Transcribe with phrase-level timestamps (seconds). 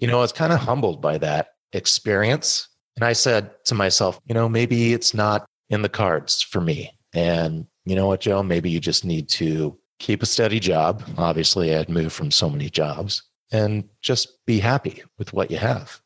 [0.00, 2.66] you know, I was kind of humbled by that experience.
[2.96, 6.90] And I said to myself, you know, maybe it's not in the cards for me.
[7.14, 8.42] And you know what, Joe?
[8.42, 11.04] Maybe you just need to keep a steady job.
[11.18, 15.58] Obviously, I had moved from so many jobs and just be happy with what you
[15.58, 16.00] have.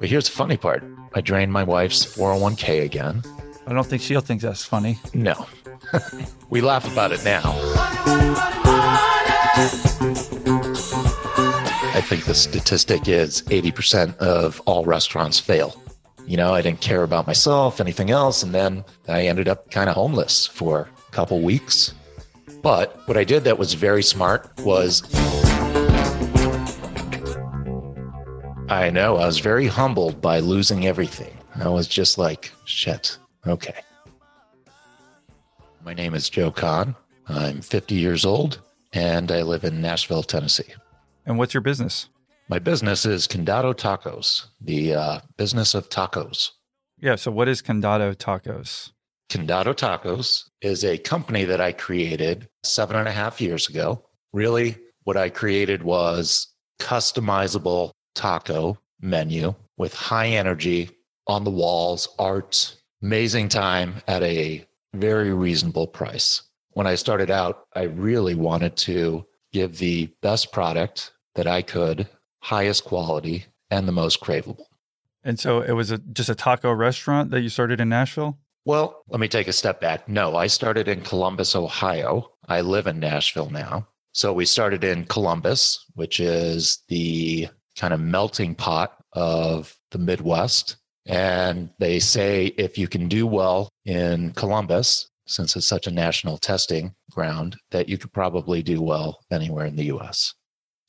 [0.00, 0.82] But here's the funny part
[1.14, 3.22] I drained my wife's 401k again.
[3.66, 4.98] I don't think she'll think that's funny.
[5.14, 5.46] No.
[6.50, 7.42] we laugh about it now.
[12.00, 15.78] I think the statistic is 80% of all restaurants fail.
[16.26, 18.42] You know, I didn't care about myself, anything else.
[18.42, 21.92] And then I ended up kind of homeless for a couple weeks.
[22.62, 25.02] But what I did that was very smart was
[28.70, 31.36] I know I was very humbled by losing everything.
[31.56, 33.82] I was just like, shit, okay.
[35.84, 36.96] My name is Joe Kahn.
[37.28, 38.58] I'm 50 years old
[38.94, 40.72] and I live in Nashville, Tennessee.
[41.26, 42.08] And what's your business?
[42.48, 46.50] My business is Condado Tacos, the uh, business of tacos.
[46.98, 47.16] Yeah.
[47.16, 48.90] So, what is Condado Tacos?
[49.30, 54.04] Condado Tacos is a company that I created seven and a half years ago.
[54.32, 56.48] Really, what I created was
[56.80, 60.90] customizable taco menu with high energy
[61.26, 66.42] on the walls, art, amazing time at a very reasonable price.
[66.72, 72.08] When I started out, I really wanted to give the best product that I could,
[72.42, 74.64] highest quality, and the most craveable.
[75.22, 78.38] And so it was a, just a taco restaurant that you started in Nashville?
[78.64, 80.08] Well, let me take a step back.
[80.08, 82.30] No, I started in Columbus, Ohio.
[82.48, 83.86] I live in Nashville now.
[84.12, 90.76] So we started in Columbus, which is the kind of melting pot of the Midwest.
[91.06, 96.38] And they say if you can do well in Columbus, since it's such a national
[96.38, 100.34] testing ground, that you could probably do well anywhere in the US.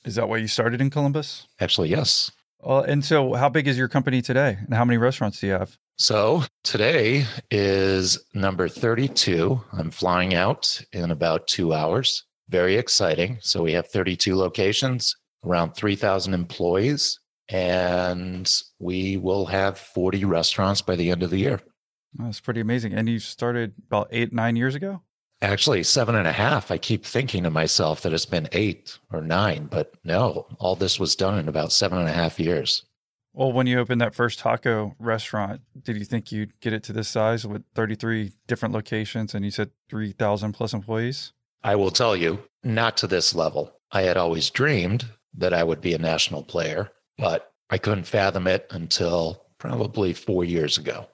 [0.03, 1.47] Is that why you started in Columbus?
[1.59, 2.31] Actually, yes.
[2.59, 4.57] Well, and so how big is your company today?
[4.59, 5.77] And how many restaurants do you have?
[5.97, 9.61] So today is number 32.
[9.73, 12.23] I'm flying out in about two hours.
[12.49, 13.37] Very exciting.
[13.41, 15.15] So we have 32 locations,
[15.45, 17.19] around 3,000 employees,
[17.49, 21.61] and we will have 40 restaurants by the end of the year.
[22.13, 22.93] That's pretty amazing.
[22.93, 25.01] And you started about eight, nine years ago?
[25.41, 26.69] Actually, seven and a half.
[26.69, 30.99] I keep thinking to myself that it's been eight or nine, but no, all this
[30.99, 32.83] was done in about seven and a half years.
[33.33, 36.93] Well, when you opened that first taco restaurant, did you think you'd get it to
[36.93, 41.31] this size with 33 different locations and you said 3,000 plus employees?
[41.63, 43.73] I will tell you, not to this level.
[43.91, 45.05] I had always dreamed
[45.35, 50.43] that I would be a national player, but I couldn't fathom it until probably four
[50.43, 51.07] years ago.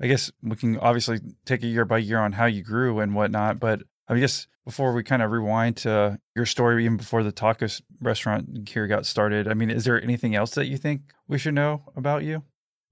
[0.00, 3.14] I guess we can obviously take a year by year on how you grew and
[3.14, 7.32] whatnot, but I guess before we kind of rewind to your story, even before the
[7.32, 11.38] tacos restaurant here got started, I mean, is there anything else that you think we
[11.38, 12.42] should know about you?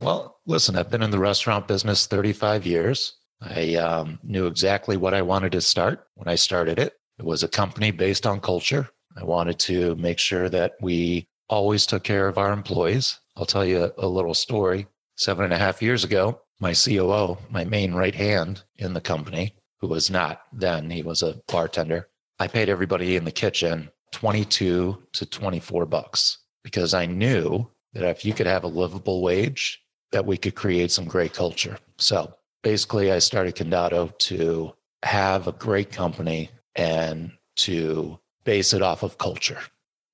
[0.00, 3.16] Well, listen, I've been in the restaurant business 35 years.
[3.42, 6.94] I um, knew exactly what I wanted to start when I started it.
[7.18, 8.88] It was a company based on culture.
[9.16, 13.18] I wanted to make sure that we always took care of our employees.
[13.36, 14.86] I'll tell you a, a little story.
[15.16, 19.54] Seven and a half years ago, my COO, my main right hand in the company,
[19.80, 22.08] who was not then, he was a bartender.
[22.38, 28.24] I paid everybody in the kitchen 22 to 24 bucks because I knew that if
[28.24, 29.82] you could have a livable wage,
[30.12, 31.78] that we could create some great culture.
[31.98, 34.72] So basically, I started Condado to
[35.02, 39.58] have a great company and to base it off of culture.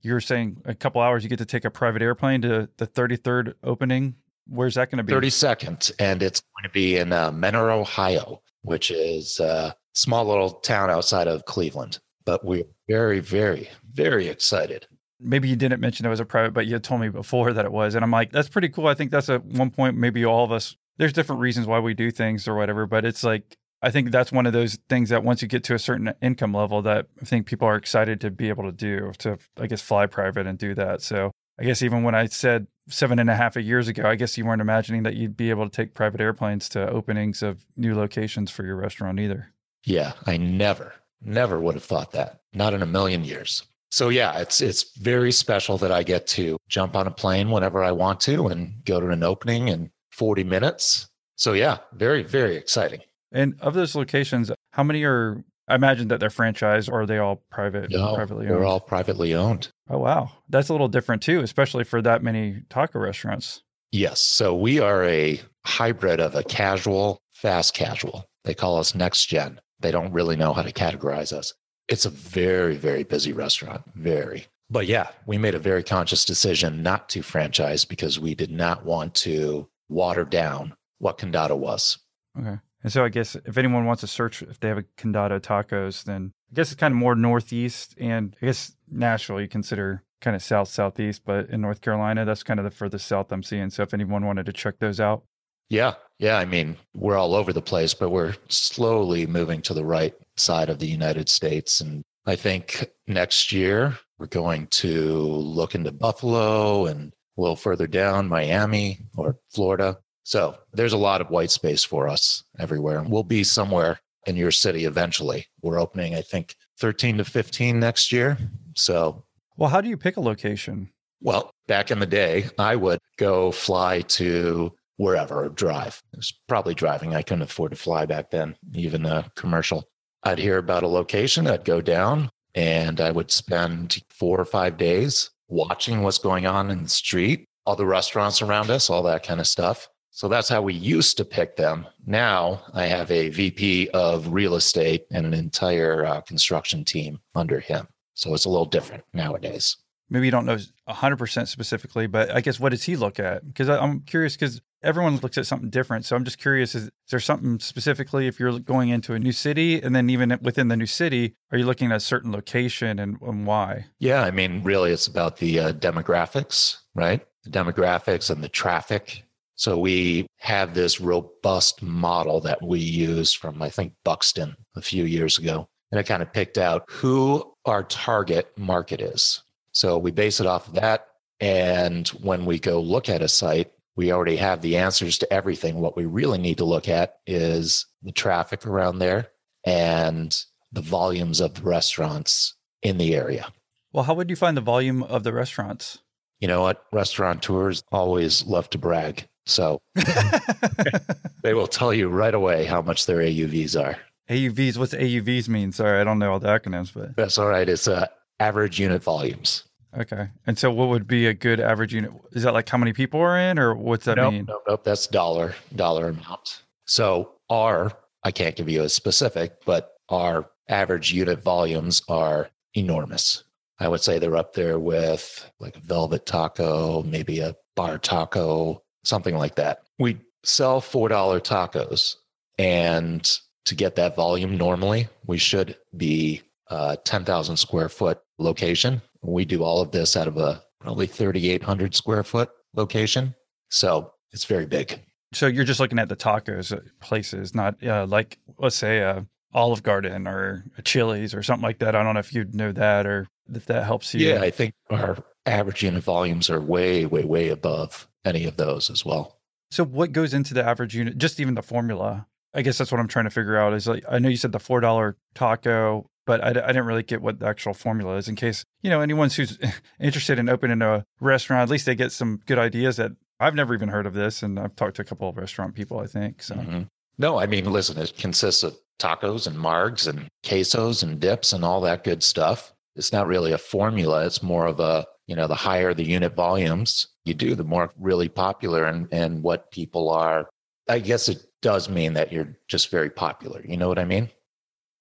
[0.03, 2.87] You were saying a couple hours you get to take a private airplane to the
[2.87, 4.15] 33rd opening
[4.49, 5.13] Where's that going to be?
[5.13, 5.93] 32nd.
[5.99, 10.91] And it's going to be in uh, Mentor, Ohio, which is a small little town
[10.91, 11.99] outside of Cleveland.
[12.25, 14.87] But we're very, very, very excited.
[15.21, 17.73] Maybe you didn't mention it was a private, but you told me before that it
[17.73, 17.95] was.
[17.95, 18.87] And I'm like, that's pretty cool.
[18.87, 21.95] I think that's at one point, maybe all of us, there's different reasons why we
[21.95, 25.23] do things or whatever, but it's like, I think that's one of those things that
[25.23, 28.31] once you get to a certain income level that I think people are excited to
[28.31, 31.03] be able to do to, I guess, fly private and do that.
[31.03, 34.37] So I guess even when I said seven and a half years ago, I guess
[34.39, 37.95] you weren't imagining that you'd be able to take private airplanes to openings of new
[37.95, 39.53] locations for your restaurant either.
[39.85, 42.41] Yeah, I never, never would have thought that.
[42.53, 43.65] Not in a million years.
[43.91, 47.83] So yeah, it's it's very special that I get to jump on a plane whenever
[47.83, 51.09] I want to and go to an opening in 40 minutes.
[51.37, 53.01] So yeah, very very exciting.
[53.33, 57.19] And of those locations, how many are I imagine that they're franchised or are they
[57.19, 58.55] all private no, privately owned?
[58.55, 59.69] They're all privately owned.
[59.91, 60.31] Oh wow.
[60.49, 63.63] That's a little different too, especially for that many taco restaurants.
[63.93, 64.21] Yes.
[64.21, 68.29] So we are a hybrid of a casual, fast casual.
[68.45, 69.61] They call us next gen.
[69.81, 71.53] They don't really know how to categorize us.
[71.89, 73.83] It's a very, very busy restaurant.
[73.95, 74.47] Very.
[74.71, 78.85] But yeah, we made a very conscious decision not to franchise because we did not
[78.85, 81.99] want to water down what Condado was.
[82.39, 82.59] Okay.
[82.83, 86.05] And so I guess if anyone wants to search if they have a Condado tacos,
[86.05, 90.37] then I guess it's kind of more northeast and I guess Nashville you consider kind
[90.37, 93.71] of south southeast, but in North Carolina, that's kind of the furthest south I'm seeing.
[93.71, 95.25] So if anyone wanted to check those out.
[95.69, 95.95] Yeah.
[96.19, 96.39] Yeah.
[96.39, 100.71] I mean, we're all over the place, but we're slowly moving to the right side
[100.71, 101.81] of the United States.
[101.81, 107.87] And I think next year we're going to look into Buffalo and a little further
[107.87, 109.99] down, Miami or Florida.
[110.27, 113.01] So there's a lot of white space for us everywhere.
[113.07, 115.47] We'll be somewhere in your city eventually.
[115.63, 118.37] We're opening, I think, 13 to 15 next year.
[118.75, 119.25] So,
[119.57, 120.91] well, how do you pick a location?
[121.21, 126.03] Well, back in the day, I would go fly to wherever, drive.
[126.13, 127.15] It was probably driving.
[127.15, 129.85] I couldn't afford to fly back then, even a commercial.
[130.25, 134.77] I'd hear about a location, I'd go down and I would spend four or five
[134.77, 139.25] days watching what's going on in the street, all the restaurants around us, all that
[139.25, 139.89] kind of stuff.
[140.17, 141.87] So that's how we used to pick them.
[142.07, 147.61] Now I have a VP of real estate and an entire uh, construction team under
[147.61, 147.87] him.
[148.15, 149.77] So it's a little different nowadays.
[150.09, 150.57] Maybe you don't know
[150.89, 153.47] 100% specifically, but I guess what does he look at?
[153.47, 156.07] Because I'm curious because everyone looks at something different.
[156.07, 159.33] So I'm just curious is, is, there something specifically if you're going into a new
[159.33, 162.99] city and then even within the new city, are you looking at a certain location
[162.99, 163.85] and, and why?
[163.99, 167.21] Yeah, I mean, really, it's about the uh, demographics, right?
[167.45, 169.26] The demographics and the traffic
[169.57, 175.05] so we have this robust model that we use from, I think, Buxton a few
[175.05, 175.69] years ago.
[175.91, 179.43] And it kind of picked out who our target market is.
[179.73, 181.09] So we base it off of that.
[181.41, 185.81] And when we go look at a site, we already have the answers to everything.
[185.81, 189.29] What we really need to look at is the traffic around there
[189.65, 190.37] and
[190.71, 193.51] the volumes of the restaurants in the area.
[193.93, 195.99] Well, how would you find the volume of the restaurants?
[196.41, 196.85] You know what?
[196.93, 199.27] Restaurateurs always love to brag.
[199.47, 199.81] So
[201.43, 203.97] they will tell you right away how much their AUVs are.
[204.29, 205.71] AUVs, what's AUVs mean?
[205.73, 207.69] Sorry, I don't know all the acronyms, but that's all right.
[207.69, 208.07] It's uh,
[208.41, 209.65] average unit volumes.
[209.97, 210.29] Okay.
[210.47, 212.11] And so what would be a good average unit?
[212.33, 214.45] Is that like how many people are in or what's that nope, mean?
[214.47, 214.85] Nope, nope.
[214.85, 216.63] That's dollar, dollar amount.
[216.85, 217.93] So our,
[218.25, 223.45] I can't give you a specific, but our average unit volumes are enormous.
[223.79, 229.37] I would say they're up there with like a velvet taco, maybe a Bartaco, something
[229.37, 229.83] like that.
[229.99, 231.09] We sell $4
[231.41, 232.17] tacos.
[232.59, 239.03] And to get that volume normally, we should be a 10,000 square foot location.
[239.23, 243.35] We do all of this out of a probably 3,800 square foot location.
[243.71, 245.03] So it's very big.
[245.33, 249.21] So you're just looking at the tacos places, not uh, like, let's say, a uh,
[249.53, 251.97] Olive Garden or a Chili's or something like that.
[251.97, 254.29] I don't know if you'd know that or if that helps you.
[254.29, 255.17] Yeah, I think our
[255.47, 259.39] average unit volumes are way, way, way above any of those as well.
[259.71, 261.19] So what goes into the average unit?
[261.19, 262.27] Just even the formula.
[262.55, 263.75] I guess that's what I'm trying to figure out.
[263.75, 267.03] Is like I know you said the four dollar taco, but I, I didn't really
[267.03, 268.29] get what the actual formula is.
[268.29, 269.59] In case you know anyone who's
[270.01, 273.75] interested in opening a restaurant, at least they get some good ideas that I've never
[273.75, 275.99] even heard of this, and I've talked to a couple of restaurant people.
[275.99, 276.55] I think so.
[276.55, 276.83] Mm-hmm.
[277.19, 281.65] No, I mean, listen, it consists of tacos and margs and quesos and dips and
[281.65, 282.73] all that good stuff.
[282.95, 284.25] It's not really a formula.
[284.25, 287.93] It's more of a you know, the higher the unit volumes you do, the more
[287.99, 290.49] really popular and, and what people are.
[290.89, 293.61] I guess it does mean that you're just very popular.
[293.67, 294.31] You know what I mean?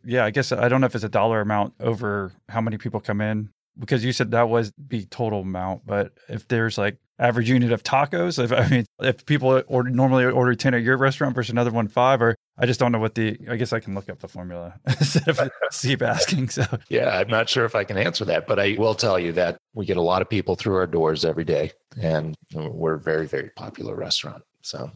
[0.03, 2.99] Yeah, I guess I don't know if it's a dollar amount over how many people
[2.99, 7.49] come in because you said that was the total amount, but if there's like average
[7.49, 11.35] unit of tacos, if I mean if people order, normally order 10 at your restaurant
[11.35, 13.37] versus another one 5 or I just don't know what the.
[13.49, 16.49] I guess I can look up the formula instead of keep asking.
[16.49, 19.33] So yeah, I'm not sure if I can answer that, but I will tell you
[19.33, 22.99] that we get a lot of people through our doors every day, and we're a
[22.99, 24.43] very very popular restaurant.
[24.61, 24.89] So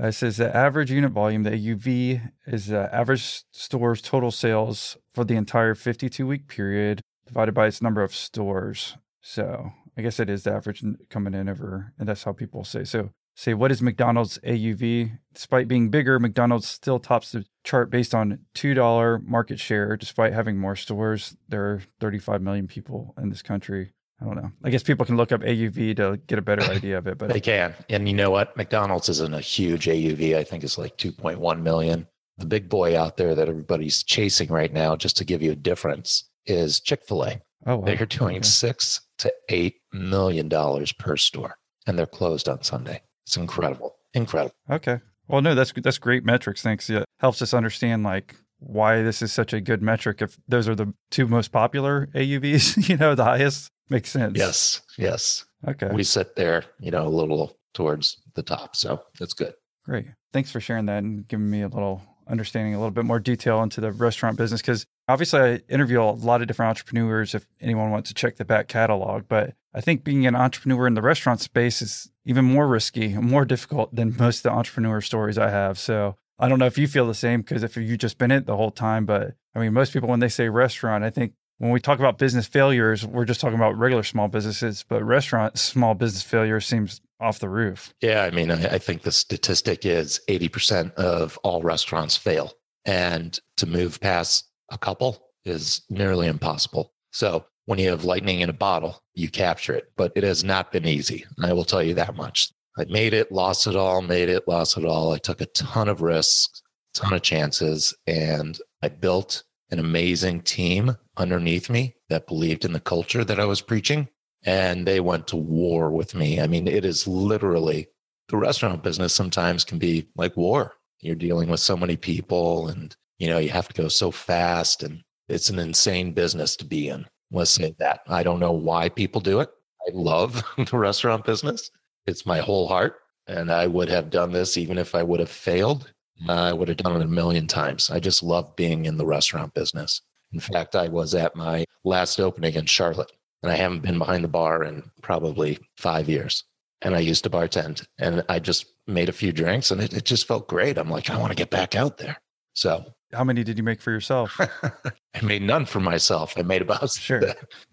[0.00, 4.96] uh, it says the average unit volume, the AUV, is the average store's total sales
[5.12, 8.96] for the entire 52 week period divided by its number of stores.
[9.20, 12.84] So I guess it is the average coming in over, and that's how people say.
[12.84, 15.18] So say what is McDonald's AUV?
[15.32, 19.96] Despite being bigger, McDonald's still tops the chart based on $2 market share.
[19.96, 23.92] Despite having more stores, there are 35 million people in this country.
[24.20, 24.52] I don't know.
[24.62, 27.30] I guess people can look up AUV to get a better idea of it, but
[27.30, 27.74] they can.
[27.88, 28.56] And you know what?
[28.56, 30.36] McDonald's isn't a huge AUV.
[30.36, 32.06] I think it's like 2.1 million.
[32.38, 35.56] The big boy out there that everybody's chasing right now, just to give you a
[35.56, 37.40] difference, is Chick fil A.
[37.66, 37.84] Oh, wow.
[37.84, 38.46] They're doing okay.
[38.46, 43.02] six to eight million dollars per store, and they're closed on Sunday.
[43.26, 43.96] It's incredible.
[44.12, 44.54] Incredible.
[44.70, 45.00] Okay.
[45.28, 46.62] Well, no, that's that's great metrics.
[46.62, 46.90] Thanks.
[46.90, 50.20] It helps us understand like why this is such a good metric.
[50.20, 54.38] If those are the two most popular AUVs, you know, the highest Makes sense.
[54.38, 55.44] Yes, yes.
[55.66, 55.90] Okay.
[55.92, 58.76] We sit there, you know, a little towards the top.
[58.76, 59.54] So that's good.
[59.84, 60.06] Great.
[60.32, 63.62] Thanks for sharing that and giving me a little understanding, a little bit more detail
[63.62, 64.62] into the restaurant business.
[64.62, 68.44] Because obviously, I interview a lot of different entrepreneurs if anyone wants to check the
[68.44, 69.24] back catalog.
[69.28, 73.28] But I think being an entrepreneur in the restaurant space is even more risky and
[73.30, 75.78] more difficult than most of the entrepreneur stories I have.
[75.78, 78.46] So I don't know if you feel the same because if you've just been it
[78.46, 81.70] the whole time, but I mean, most people, when they say restaurant, I think when
[81.70, 85.94] we talk about business failures, we're just talking about regular small businesses, but restaurant small
[85.94, 87.94] business failure seems off the roof.
[88.00, 92.52] Yeah, I mean, I, I think the statistic is 80% of all restaurants fail.
[92.84, 96.92] And to move past a couple is nearly impossible.
[97.12, 100.72] So when you have lightning in a bottle, you capture it, but it has not
[100.72, 101.24] been easy.
[101.42, 102.52] I will tell you that much.
[102.76, 105.12] I made it, lost it all, made it, lost it all.
[105.12, 110.96] I took a ton of risks, ton of chances, and I built an amazing team
[111.16, 114.08] underneath me that believed in the culture that I was preaching.
[114.44, 116.40] And they went to war with me.
[116.40, 117.88] I mean, it is literally
[118.28, 120.74] the restaurant business sometimes can be like war.
[121.00, 124.82] You're dealing with so many people and, you know, you have to go so fast
[124.82, 127.06] and it's an insane business to be in.
[127.30, 127.82] Let's say mm-hmm.
[127.82, 128.00] that.
[128.08, 129.50] I don't know why people do it.
[129.86, 131.70] I love the restaurant business.
[132.06, 132.96] It's my whole heart.
[133.26, 135.92] And I would have done this even if I would have failed.
[136.20, 136.30] Mm-hmm.
[136.30, 137.90] I would have done it a million times.
[137.90, 140.02] I just love being in the restaurant business.
[140.32, 144.24] In fact, I was at my last opening in Charlotte, and I haven't been behind
[144.24, 146.44] the bar in probably five years.
[146.82, 150.04] And I used to bartend, and I just made a few drinks, and it, it
[150.04, 150.76] just felt great.
[150.76, 152.18] I'm like, I want to get back out there.
[152.52, 154.38] So, how many did you make for yourself?
[154.40, 156.34] I made none for myself.
[156.36, 157.22] I made about sure.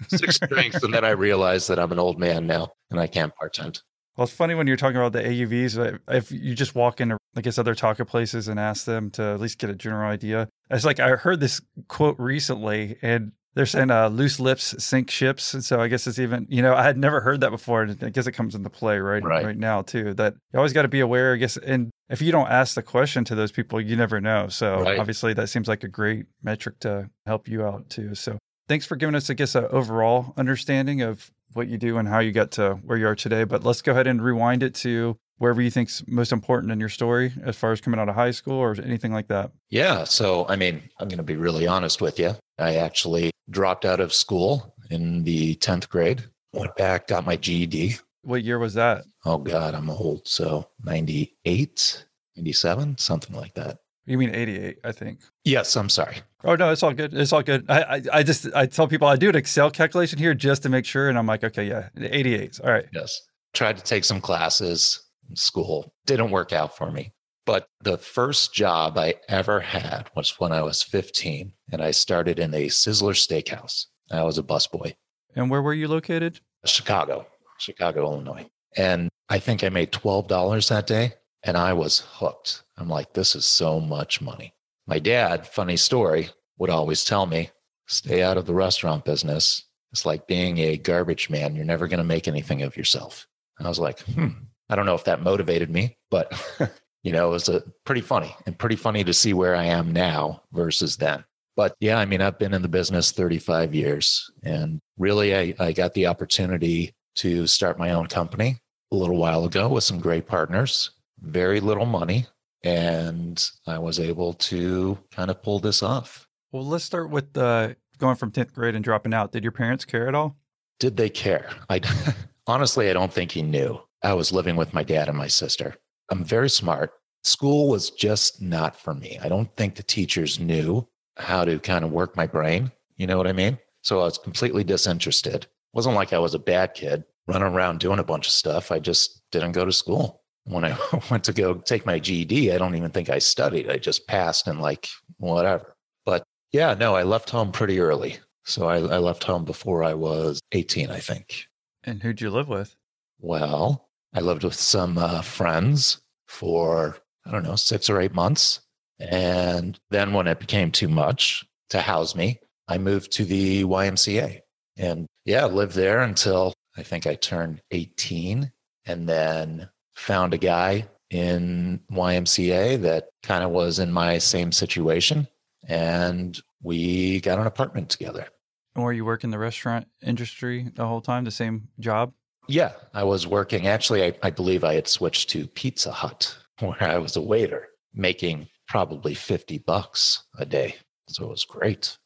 [0.08, 3.34] six drinks, and then I realized that I'm an old man now, and I can't
[3.42, 3.82] bartend.
[4.18, 6.00] Well, it's funny when you're talking about the AUVs.
[6.10, 9.24] If you just walk into, like I guess, other taco places and ask them to
[9.24, 10.50] at least get a general idea.
[10.70, 15.54] It's like I heard this quote recently, and they're saying uh, "loose lips sink ships."
[15.54, 18.04] And so I guess it's even, you know, I had never heard that before, and
[18.04, 20.14] I guess it comes into play right right, right now too.
[20.14, 21.34] That you always got to be aware.
[21.34, 24.48] I guess, and if you don't ask the question to those people, you never know.
[24.48, 25.00] So right.
[25.00, 28.16] obviously, that seems like a great metric to help you out too.
[28.16, 32.08] So thanks for giving us, I guess, an overall understanding of what you do and
[32.08, 33.44] how you got to where you are today.
[33.44, 36.88] But let's go ahead and rewind it to wherever you think's most important in your
[36.88, 39.52] story as far as coming out of high school or anything like that.
[39.70, 40.04] Yeah.
[40.04, 42.36] So, I mean, I'm going to be really honest with you.
[42.62, 47.96] I actually dropped out of school in the 10th grade, went back, got my GED.
[48.24, 49.04] What year was that?
[49.26, 50.28] Oh, God, I'm old.
[50.28, 53.80] So, 98, 97, something like that.
[54.06, 55.22] You mean 88, I think.
[55.44, 56.18] Yes, I'm sorry.
[56.44, 57.14] Oh no, it's all good.
[57.14, 57.66] It's all good.
[57.70, 60.70] I, I, I just I tell people I do an Excel calculation here just to
[60.70, 62.60] make sure, and I'm like, okay, yeah, 88.
[62.64, 62.86] All right.
[62.92, 63.22] Yes.
[63.54, 65.94] Tried to take some classes in school.
[66.08, 67.14] Didn't work out for me.
[67.52, 72.40] But the first job I ever had was when I was 15, and I started
[72.40, 73.88] in a Sizzler Steakhouse.
[74.10, 74.96] I was a busboy.
[75.36, 76.40] And where were you located?
[76.64, 77.28] Chicago,
[77.58, 78.50] Chicago, Illinois.
[78.78, 82.64] And I think I made $12 that day, and I was hooked.
[82.78, 84.54] I'm like, this is so much money.
[84.88, 87.50] My dad, funny story, would always tell me,
[87.86, 89.66] stay out of the restaurant business.
[89.92, 91.58] It's like being a garbage man.
[91.58, 93.28] You're never going to make anything of yourself.
[93.60, 94.30] And I was like, hmm,
[94.70, 96.32] I don't know if that motivated me, but
[97.04, 99.92] you know, it was a pretty funny and pretty funny to see where I am
[99.92, 101.24] now versus then.
[101.56, 105.72] But yeah, I mean, I've been in the business 35 years and really I, I
[105.74, 108.58] got the opportunity to start my own company
[108.92, 112.26] a little while ago with some great partners, very little money,
[112.64, 116.28] and I was able to kind of pull this off.
[116.52, 119.32] Well, let's start with uh, going from 10th grade and dropping out.
[119.32, 120.38] Did your parents care at all?
[120.80, 121.50] Did they care?
[121.70, 121.82] I
[122.48, 123.82] honestly, I don't think he knew.
[124.04, 125.76] I was living with my dad and my sister.
[126.10, 126.92] I'm very smart.
[127.24, 129.20] School was just not for me.
[129.22, 132.72] I don't think the teachers knew how to kind of work my brain.
[132.98, 133.58] You know what I mean?
[133.84, 135.44] So I was completely disinterested.
[135.44, 138.72] It wasn't like I was a bad kid running around doing a bunch of stuff.
[138.72, 140.78] I just didn't go to school when I
[141.12, 143.70] went to go take my GED, I don't even think I studied.
[143.70, 145.76] I just passed and like whatever.
[146.06, 148.18] But yeah, no, I left home pretty early.
[148.44, 151.46] So I, I left home before I was 18, I think.
[151.84, 152.76] And who'd you live with?
[153.20, 158.62] Well, I lived with some uh, friends for, I don't know, six or eight months.
[159.00, 164.42] And then when it became too much to house me, I moved to the YMCA
[164.78, 168.52] and yeah, lived there until I think I turned 18.
[168.86, 175.28] And then found a guy in YMCA that kind of was in my same situation.
[175.68, 178.28] And we got an apartment together.
[178.76, 182.14] Were you working the restaurant industry the whole time, the same job?
[182.48, 183.68] Yeah, I was working.
[183.68, 187.68] Actually, I, I believe I had switched to Pizza Hut, where I was a waiter,
[187.94, 190.76] making probably 50 bucks a day.
[191.10, 191.98] So it was great.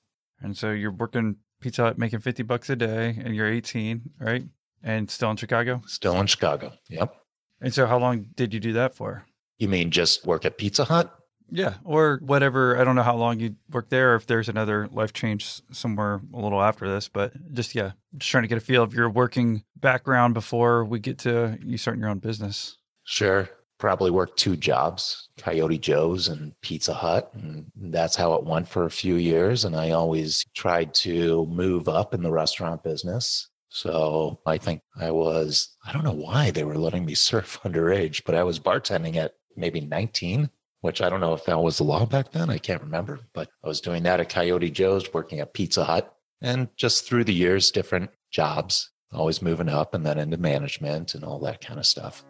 [0.42, 4.44] And so you're working Pizza Hut making 50 bucks a day and you're 18, right?
[4.84, 5.82] And still in Chicago?
[5.88, 6.74] Still in Chicago.
[6.90, 7.16] Yep.
[7.62, 9.26] And so how long did you do that for?
[9.58, 11.16] You mean just work at Pizza Hut?
[11.50, 12.78] Yeah, or whatever.
[12.78, 16.22] I don't know how long you worked there, or if there's another life change somewhere
[16.34, 19.10] a little after this, but just yeah, just trying to get a feel of your
[19.10, 22.78] working background before we get to you starting your own business.
[23.04, 23.50] Sure.
[23.78, 27.30] Probably worked two jobs, Coyote Joe's and Pizza Hut.
[27.34, 29.66] And that's how it went for a few years.
[29.66, 33.50] And I always tried to move up in the restaurant business.
[33.70, 38.24] So I think I was, I don't know why they were letting me serve underage,
[38.26, 40.50] but I was bartending at maybe 19
[40.86, 42.52] which I don't know if that was the law back then.
[42.52, 46.16] I can't remember, but I was doing that at Coyote Joe's, working at Pizza Hut,
[46.44, 51.24] and just through the years, different jobs, always moving up and then into management and
[51.24, 52.24] all that kind of stuff.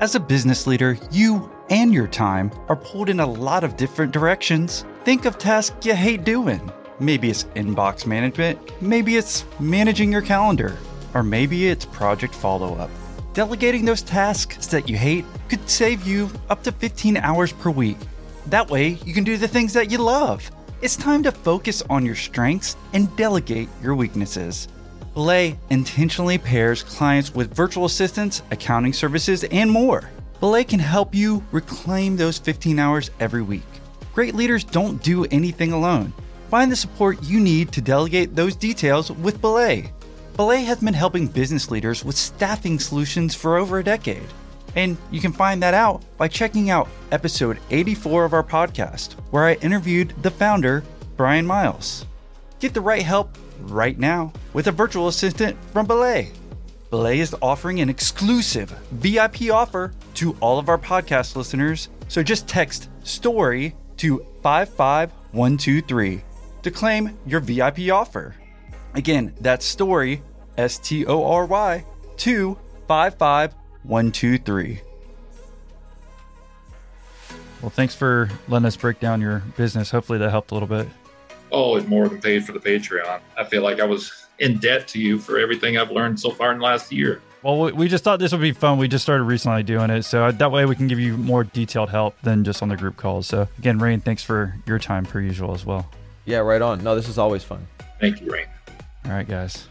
[0.00, 4.12] As a business leader, you and your time are pulled in a lot of different
[4.12, 4.86] directions.
[5.04, 6.72] Think of tasks you hate doing.
[7.00, 10.78] Maybe it's inbox management, maybe it's managing your calendar,
[11.12, 12.90] or maybe it's project follow up.
[13.38, 17.96] Delegating those tasks that you hate could save you up to 15 hours per week.
[18.46, 20.50] That way, you can do the things that you love.
[20.82, 24.66] It's time to focus on your strengths and delegate your weaknesses.
[25.14, 30.10] Belay intentionally pairs clients with virtual assistants, accounting services, and more.
[30.40, 33.68] Belay can help you reclaim those 15 hours every week.
[34.14, 36.12] Great leaders don't do anything alone.
[36.50, 39.92] Find the support you need to delegate those details with Belay.
[40.38, 44.22] Belay has been helping business leaders with staffing solutions for over a decade.
[44.76, 49.46] And you can find that out by checking out episode 84 of our podcast, where
[49.46, 50.84] I interviewed the founder,
[51.16, 52.06] Brian Miles.
[52.60, 56.30] Get the right help right now with a virtual assistant from Belay.
[56.90, 62.46] Belay is offering an exclusive VIP offer to all of our podcast listeners, so just
[62.46, 66.22] text STORY to 55123
[66.62, 68.36] to claim your VIP offer.
[68.94, 70.22] Again, that's STORY
[70.58, 71.86] S T O R Y
[72.18, 74.80] 255123.
[77.62, 79.90] Well, thanks for letting us break down your business.
[79.90, 80.86] Hopefully that helped a little bit.
[81.50, 83.20] Oh, it more than paid for the Patreon.
[83.36, 86.52] I feel like I was in debt to you for everything I've learned so far
[86.52, 87.22] in the last year.
[87.42, 88.78] Well, we just thought this would be fun.
[88.78, 90.02] We just started recently doing it.
[90.02, 92.96] So that way we can give you more detailed help than just on the group
[92.96, 93.26] calls.
[93.26, 95.88] So, again, Rain, thanks for your time per usual as well.
[96.26, 96.82] Yeah, right on.
[96.82, 97.66] No, this is always fun.
[98.00, 98.46] Thank you, Rain.
[99.06, 99.68] All right, guys.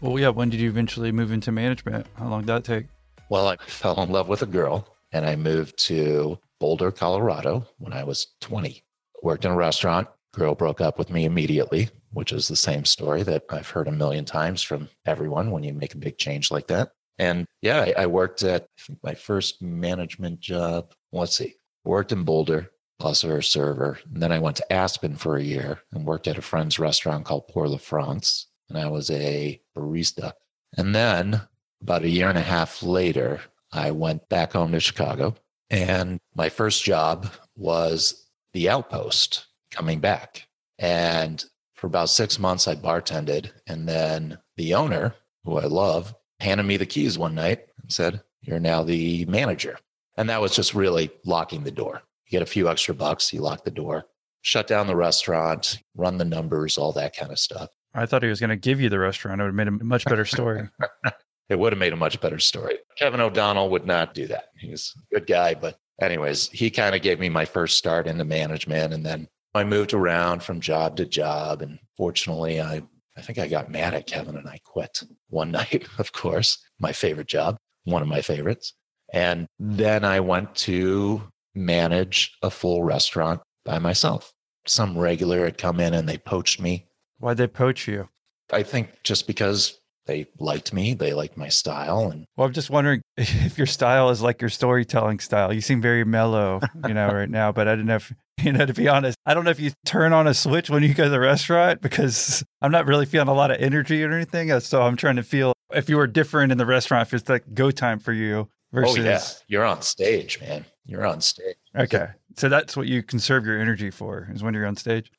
[0.00, 0.28] Well, yeah.
[0.28, 2.06] When did you eventually move into management?
[2.16, 2.86] How long did that take?
[3.30, 7.92] Well, I fell in love with a girl and I moved to Boulder, Colorado when
[7.92, 8.84] I was 20.
[9.22, 10.08] Worked in a restaurant.
[10.34, 13.92] Girl broke up with me immediately, which is the same story that I've heard a
[13.92, 16.90] million times from everyone when you make a big change like that.
[17.18, 18.68] And yeah, I, I worked at
[19.02, 20.92] my first management job.
[21.10, 21.54] Let's see,
[21.84, 23.98] worked in Boulder, a server.
[24.12, 27.24] And then I went to Aspen for a year and worked at a friend's restaurant
[27.24, 30.32] called Pour La France and I was a barista.
[30.76, 31.40] And then
[31.80, 33.40] about a year and a half later,
[33.72, 35.34] I went back home to Chicago.
[35.70, 40.46] And my first job was the outpost coming back.
[40.78, 43.50] And for about six months, I bartended.
[43.66, 48.22] And then the owner, who I love, handed me the keys one night and said,
[48.42, 49.78] You're now the manager.
[50.16, 52.02] And that was just really locking the door.
[52.26, 54.06] You get a few extra bucks, you lock the door,
[54.40, 57.68] shut down the restaurant, run the numbers, all that kind of stuff.
[57.96, 59.40] I thought he was going to give you the restaurant.
[59.40, 60.68] It would have made a much better story.
[61.48, 62.78] it would have made a much better story.
[62.98, 64.50] Kevin O'Donnell would not do that.
[64.58, 65.54] He's a good guy.
[65.54, 68.92] But, anyways, he kind of gave me my first start into management.
[68.92, 71.62] And then I moved around from job to job.
[71.62, 72.82] And fortunately, I,
[73.16, 76.92] I think I got mad at Kevin and I quit one night, of course, my
[76.92, 78.74] favorite job, one of my favorites.
[79.14, 81.22] And then I went to
[81.54, 84.32] manage a full restaurant by myself.
[84.66, 86.85] Some regular had come in and they poached me
[87.18, 88.08] Why'd they poach you?
[88.52, 92.10] I think just because they liked me, they liked my style.
[92.10, 95.52] And well, I'm just wondering if your style is like your storytelling style.
[95.52, 97.52] You seem very mellow, you know, right now.
[97.52, 98.64] But I don't know if you know.
[98.66, 101.04] To be honest, I don't know if you turn on a switch when you go
[101.04, 104.50] to the restaurant because I'm not really feeling a lot of energy or anything.
[104.50, 107.28] Uh, so I'm trying to feel if you were different in the restaurant, if it's
[107.28, 108.98] like go time for you versus.
[108.98, 110.64] Oh yeah, you're on stage, man.
[110.84, 111.56] You're on stage.
[111.76, 115.10] Okay, so that's what you conserve your energy for is when you're on stage.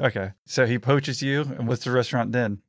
[0.00, 0.32] Okay.
[0.46, 1.42] So he poaches you.
[1.42, 2.62] And what's the restaurant then?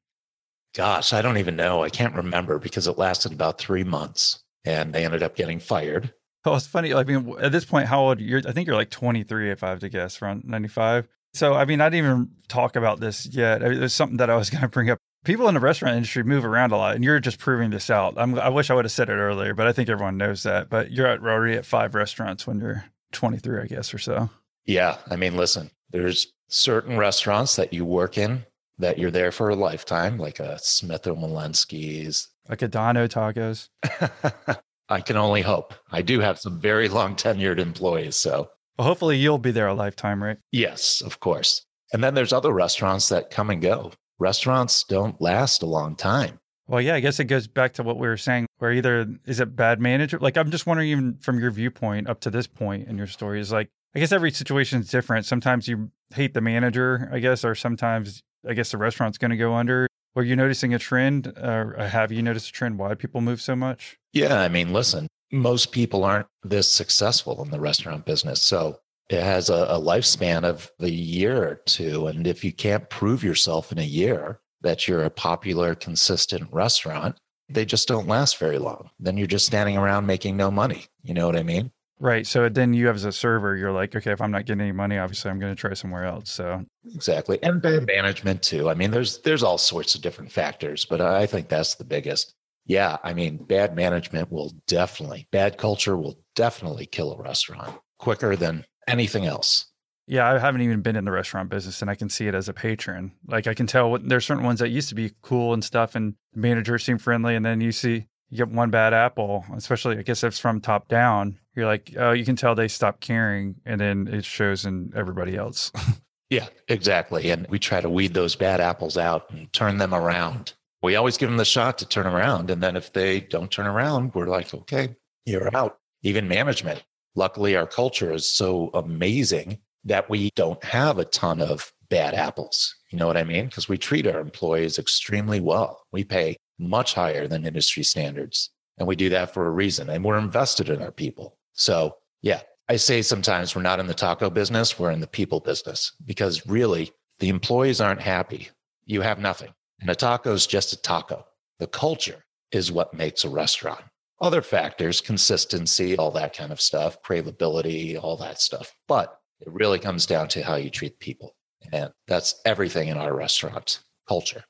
[0.73, 1.83] Gosh, I don't even know.
[1.83, 6.13] I can't remember because it lasted about three months and they ended up getting fired.
[6.45, 6.93] Oh, it's funny.
[6.93, 8.41] I mean, at this point, how old you're?
[8.47, 11.07] I think you're like 23, if I have to guess, around 95.
[11.33, 13.63] So, I mean, I didn't even talk about this yet.
[13.63, 14.97] I mean, there's something that I was going to bring up.
[15.23, 18.15] People in the restaurant industry move around a lot, and you're just proving this out.
[18.17, 20.67] I'm, i wish I would have said it earlier, but I think everyone knows that.
[20.67, 24.31] But you're at, already at five restaurants when you're 23, I guess, or so.
[24.65, 24.97] Yeah.
[25.11, 28.45] I mean, listen, there's certain restaurants that you work in
[28.77, 32.29] that you're there for a lifetime, like a Smith or Wollensky's.
[32.49, 33.69] Like a Dono Tacos.
[34.89, 35.73] I can only hope.
[35.91, 38.17] I do have some very long tenured employees.
[38.17, 40.37] So, well, hopefully you'll be there a lifetime, right?
[40.51, 41.65] Yes, of course.
[41.93, 43.93] And then there's other restaurants that come and go.
[44.19, 46.39] Restaurants don't last a long time.
[46.67, 49.39] Well, yeah, I guess it goes back to what we were saying, where either is
[49.39, 50.19] it bad manager?
[50.19, 53.39] Like, I'm just wondering, even from your viewpoint up to this point in your story,
[53.39, 55.25] is like, I guess every situation is different.
[55.25, 59.37] Sometimes you hate the manager, I guess, or sometimes I guess the restaurant's going to
[59.37, 59.87] go under.
[60.15, 63.55] Were you noticing a trend, or have you noticed a trend why people move so
[63.55, 63.97] much?
[64.13, 68.41] Yeah, I mean, listen, most people aren't this successful in the restaurant business.
[68.41, 72.07] So it has a, a, lifespan of a year or two.
[72.07, 77.17] And if you can't prove yourself in a year that you're a popular, consistent restaurant,
[77.49, 78.89] they just don't last very long.
[78.99, 80.85] Then you're just standing around making no money.
[81.03, 81.71] You know what I mean?
[82.01, 82.25] Right.
[82.25, 84.71] So then you have as a server, you're like, okay, if I'm not getting any
[84.71, 86.31] money, obviously I'm going to try somewhere else.
[86.31, 88.71] So exactly, and bad management too.
[88.71, 92.33] I mean, there's there's all sorts of different factors, but I think that's the biggest.
[92.65, 98.35] Yeah, I mean, bad management will definitely, bad culture will definitely kill a restaurant quicker
[98.35, 99.67] than anything else.
[100.07, 102.49] Yeah, I haven't even been in the restaurant business and I can see it as
[102.49, 103.11] a patron.
[103.27, 105.95] Like I can tell what, there's certain ones that used to be cool and stuff
[105.95, 110.03] and managers seem friendly and then you see you get one bad apple, especially I
[110.03, 113.55] guess if it's from top down, you're like, oh, you can tell they stopped caring
[113.65, 115.71] and then it shows in everybody else.
[116.29, 117.29] yeah, exactly.
[117.29, 120.53] And we try to weed those bad apples out and turn them around.
[120.81, 122.49] We always give them the shot to turn around.
[122.49, 125.77] And then if they don't turn around, we're like, okay, you're out.
[126.01, 126.83] Even management.
[127.15, 132.73] Luckily, our culture is so amazing that we don't have a ton of bad apples.
[132.89, 133.45] You know what I mean?
[133.45, 135.81] Because we treat our employees extremely well.
[135.91, 138.51] We pay much higher than industry standards.
[138.77, 139.89] And we do that for a reason.
[139.89, 141.37] And we're invested in our people.
[141.53, 145.39] So, yeah, I say sometimes we're not in the taco business, we're in the people
[145.39, 148.49] business because really the employees aren't happy.
[148.85, 149.53] You have nothing.
[149.81, 151.25] And a taco is just a taco.
[151.59, 153.83] The culture is what makes a restaurant.
[154.21, 158.73] Other factors, consistency, all that kind of stuff, craveability, all that stuff.
[158.87, 161.35] But it really comes down to how you treat people.
[161.71, 164.43] And that's everything in our restaurant culture.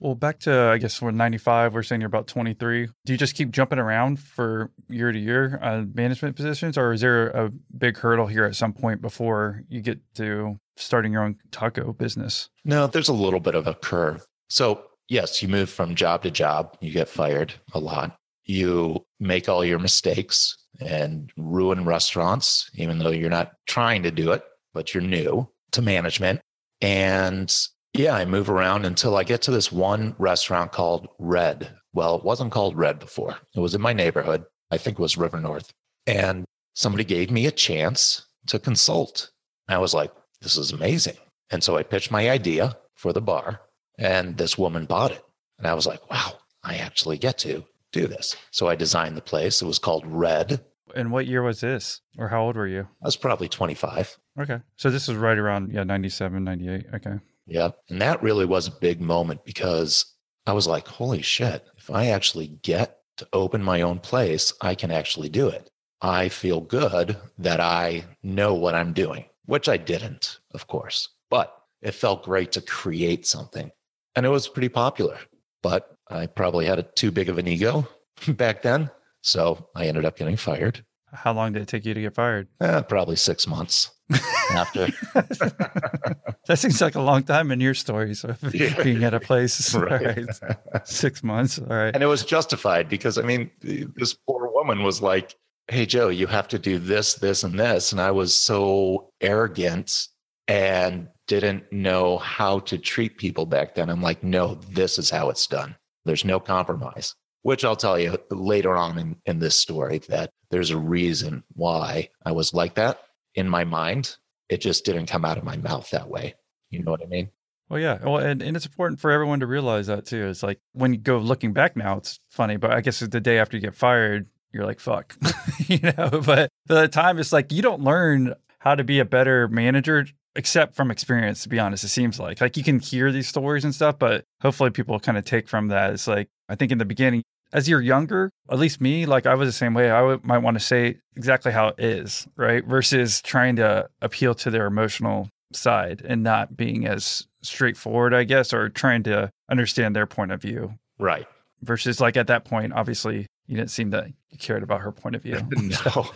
[0.00, 1.74] Well, back to I guess we're 95.
[1.74, 2.88] We're saying you're about 23.
[3.04, 7.00] Do you just keep jumping around for year to year uh, management positions, or is
[7.00, 11.36] there a big hurdle here at some point before you get to starting your own
[11.52, 12.50] taco business?
[12.64, 14.26] No, there's a little bit of a curve.
[14.48, 16.76] So yes, you move from job to job.
[16.80, 18.16] You get fired a lot.
[18.44, 24.32] You make all your mistakes and ruin restaurants, even though you're not trying to do
[24.32, 26.40] it, but you're new to management.
[26.80, 27.54] And
[27.94, 31.70] yeah, I move around until I get to this one restaurant called Red.
[31.92, 33.36] Well, it wasn't called Red before.
[33.54, 34.44] It was in my neighborhood.
[34.70, 35.72] I think it was River North.
[36.06, 39.30] And somebody gave me a chance to consult.
[39.68, 41.16] I was like, this is amazing.
[41.50, 43.60] And so I pitched my idea for the bar,
[43.98, 45.22] and this woman bought it.
[45.58, 48.34] And I was like, wow, I actually get to do this.
[48.50, 49.62] So I designed the place.
[49.62, 50.64] It was called Red.
[50.96, 52.00] And what year was this?
[52.18, 52.88] Or how old were you?
[53.02, 54.18] I was probably 25.
[54.40, 54.58] Okay.
[54.76, 56.86] So this was right around, yeah, 97, 98.
[56.94, 57.18] Okay.
[57.46, 57.70] Yeah.
[57.88, 60.14] And that really was a big moment because
[60.46, 64.74] I was like, holy shit, if I actually get to open my own place, I
[64.74, 65.70] can actually do it.
[66.00, 71.56] I feel good that I know what I'm doing, which I didn't, of course, but
[71.80, 73.70] it felt great to create something.
[74.16, 75.18] And it was pretty popular,
[75.62, 77.88] but I probably had a too big of an ego
[78.28, 78.90] back then.
[79.22, 80.84] So I ended up getting fired.
[81.14, 82.48] How long did it take you to get fired?
[82.60, 83.90] Eh, probably six months
[84.50, 84.86] after.
[85.14, 88.14] that seems like a long time in your story.
[88.14, 88.82] So yeah.
[88.82, 90.16] being at a place, right.
[90.16, 90.86] right.
[90.88, 91.94] six months, all right.
[91.94, 95.34] And it was justified because I mean, this poor woman was like,
[95.68, 100.08] "Hey, Joe, you have to do this, this, and this," and I was so arrogant
[100.48, 103.88] and didn't know how to treat people back then.
[103.88, 105.76] I'm like, "No, this is how it's done.
[106.04, 107.14] There's no compromise."
[107.44, 112.08] Which I'll tell you later on in, in this story that there's a reason why
[112.24, 113.00] I was like that
[113.34, 114.16] in my mind.
[114.48, 116.34] It just didn't come out of my mouth that way.
[116.70, 117.30] You know what I mean?
[117.68, 117.98] Well, yeah.
[118.02, 120.26] Well, and, and it's important for everyone to realize that too.
[120.26, 123.38] It's like when you go looking back now, it's funny, but I guess the day
[123.38, 125.16] after you get fired, you're like, fuck,
[125.66, 129.04] you know, but by the time it's like you don't learn how to be a
[129.04, 132.40] better manager except from experience, to be honest, it seems like.
[132.40, 135.68] Like you can hear these stories and stuff, but hopefully people kind of take from
[135.68, 135.92] that.
[135.92, 137.22] It's like, I think in the beginning,
[137.54, 139.90] as you're younger, at least me, like I was the same way.
[139.90, 142.64] I would, might want to say exactly how it is, right?
[142.66, 148.52] Versus trying to appeal to their emotional side and not being as straightforward, I guess,
[148.52, 150.74] or trying to understand their point of view.
[150.98, 151.26] Right.
[151.62, 155.14] Versus like at that point, obviously, you didn't seem that you cared about her point
[155.14, 155.40] of view.
[155.86, 156.06] no,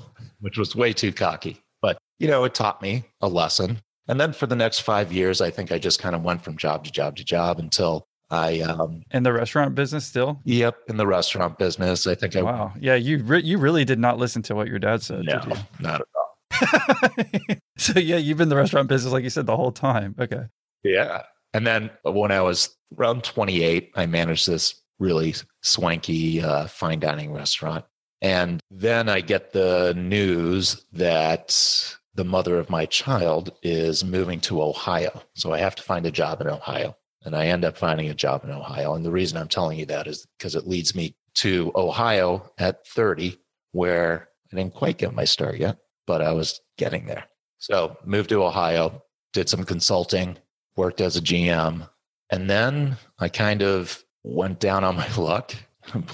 [0.40, 1.60] which was way too cocky.
[1.80, 3.78] But, you know, it taught me a lesson.
[4.08, 6.56] And then for the next five years, I think I just kind of went from
[6.56, 10.40] job to job to job until I, um, In the restaurant business still?
[10.44, 12.06] yep, in the restaurant business.
[12.06, 12.72] I think I, Wow.
[12.78, 15.42] Yeah, you re- you really did not listen to what your dad said, no,
[15.80, 17.56] not at all.
[17.78, 20.14] so yeah, you've been in the restaurant business like you said the whole time.
[20.18, 20.42] Okay.
[20.82, 21.22] Yeah.
[21.54, 27.32] And then when I was around 28, I managed this really swanky uh, fine dining
[27.32, 27.84] restaurant.
[28.20, 34.60] And then I get the news that the mother of my child is moving to
[34.60, 35.22] Ohio.
[35.34, 36.96] So I have to find a job in Ohio.
[37.24, 38.94] And I end up finding a job in Ohio.
[38.94, 42.86] And the reason I'm telling you that is because it leads me to Ohio at
[42.86, 43.38] 30,
[43.72, 47.24] where I didn't quite get my start yet, but I was getting there.
[47.58, 49.02] So moved to Ohio,
[49.32, 50.38] did some consulting,
[50.76, 51.88] worked as a GM.
[52.30, 55.54] And then I kind of went down on my luck,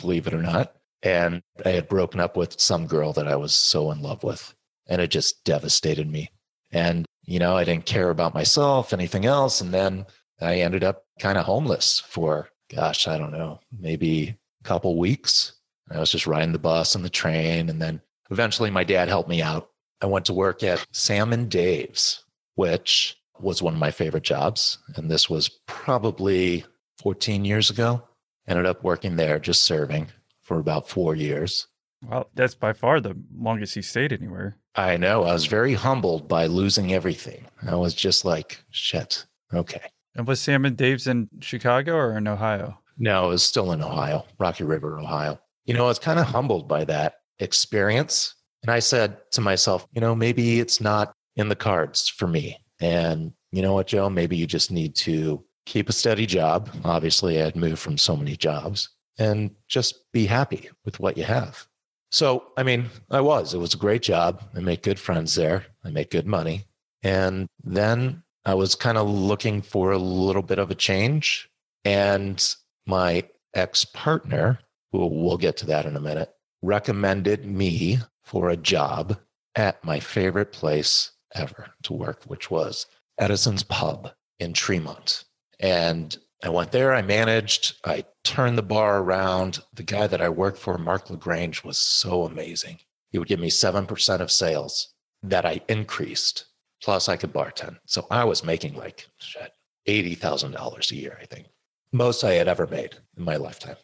[0.00, 0.74] believe it or not.
[1.02, 4.54] And I had broken up with some girl that I was so in love with.
[4.86, 6.30] And it just devastated me.
[6.72, 9.60] And, you know, I didn't care about myself, anything else.
[9.60, 10.06] And then
[10.44, 15.52] I ended up kind of homeless for, gosh, I don't know, maybe a couple weeks.
[15.90, 17.68] I was just riding the bus and the train.
[17.68, 19.70] And then eventually my dad helped me out.
[20.00, 22.24] I went to work at Sam and Dave's,
[22.56, 24.78] which was one of my favorite jobs.
[24.96, 26.64] And this was probably
[27.02, 28.02] 14 years ago.
[28.46, 30.08] Ended up working there, just serving
[30.42, 31.66] for about four years.
[32.06, 34.56] Well, that's by far the longest he stayed anywhere.
[34.74, 35.24] I know.
[35.24, 37.46] I was very humbled by losing everything.
[37.66, 39.80] I was just like, shit, okay.
[40.16, 42.78] And was Sam and Dave's in Chicago or in Ohio?
[42.98, 45.40] No, it was still in Ohio, Rocky River, Ohio.
[45.64, 48.34] You know, I was kind of humbled by that experience.
[48.62, 52.56] And I said to myself, you know, maybe it's not in the cards for me.
[52.80, 54.08] And you know what, Joe?
[54.08, 56.70] Maybe you just need to keep a steady job.
[56.84, 61.24] Obviously, I had moved from so many jobs and just be happy with what you
[61.24, 61.66] have.
[62.10, 63.54] So, I mean, I was.
[63.54, 64.42] It was a great job.
[64.54, 65.66] I made good friends there.
[65.84, 66.64] I made good money.
[67.02, 71.48] And then I was kind of looking for a little bit of a change.
[71.84, 72.42] And
[72.86, 74.60] my ex partner,
[74.92, 79.18] who we'll get to that in a minute, recommended me for a job
[79.54, 82.86] at my favorite place ever to work, which was
[83.18, 85.24] Edison's Pub in Tremont.
[85.60, 89.60] And I went there, I managed, I turned the bar around.
[89.72, 92.80] The guy that I worked for, Mark LaGrange, was so amazing.
[93.10, 96.46] He would give me 7% of sales that I increased,
[96.82, 97.78] plus I could bartend.
[97.86, 99.52] So I was making like shit,
[99.88, 101.46] $80,000 a year, I think.
[101.92, 103.76] Most I had ever made in my lifetime.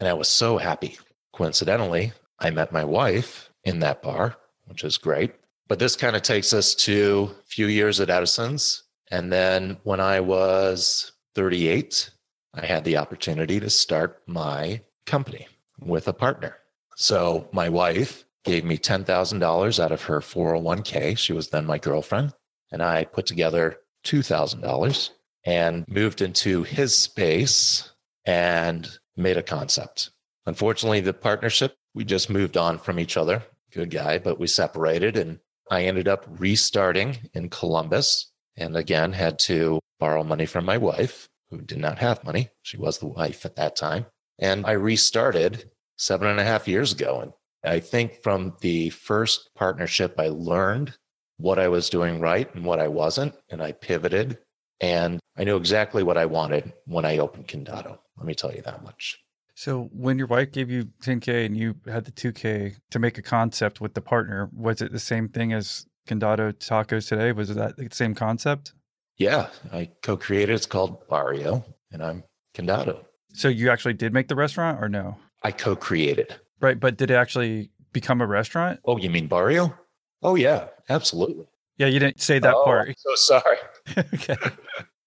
[0.00, 0.96] And I was so happy.
[1.32, 5.34] Coincidentally, I met my wife in that bar, which is great.
[5.66, 8.84] But this kind of takes us to a few years at Edison's.
[9.10, 12.10] And then when I was 38,
[12.54, 15.46] I had the opportunity to start my company
[15.80, 16.56] with a partner.
[16.96, 21.18] So my wife gave me $10,000 out of her 401k.
[21.18, 22.32] She was then my girlfriend.
[22.72, 25.10] And I put together $2,000
[25.44, 27.92] and moved into his space
[28.24, 30.10] and made a concept.
[30.46, 33.42] Unfortunately, the partnership, we just moved on from each other.
[33.70, 39.38] Good guy, but we separated and I ended up restarting in Columbus and again had
[39.40, 42.48] to borrow money from my wife, who did not have money.
[42.62, 44.06] She was the wife at that time.
[44.38, 47.20] And I restarted seven and a half years ago.
[47.20, 47.32] And
[47.64, 50.96] I think from the first partnership, I learned
[51.38, 53.34] what I was doing right and what I wasn't.
[53.50, 54.38] And I pivoted
[54.80, 57.98] and I knew exactly what I wanted when I opened Condado.
[58.16, 59.18] Let me tell you that much.
[59.54, 63.22] So when your wife gave you 10K and you had the 2K to make a
[63.22, 67.32] concept with the partner, was it the same thing as Condado Tacos today?
[67.32, 68.72] Was that the same concept?
[69.16, 70.54] Yeah, I co created.
[70.54, 72.22] It's called Barrio, and I'm
[72.54, 73.04] Condado.
[73.34, 75.16] So you actually did make the restaurant or no?
[75.42, 76.36] I co created.
[76.60, 76.78] Right.
[76.78, 78.80] But did it actually become a restaurant?
[78.84, 79.76] Oh, you mean Barrio?
[80.22, 81.46] Oh, yeah, absolutely.
[81.76, 82.88] Yeah, you didn't say that oh, part.
[82.88, 83.56] I'm so sorry.
[84.14, 84.36] okay.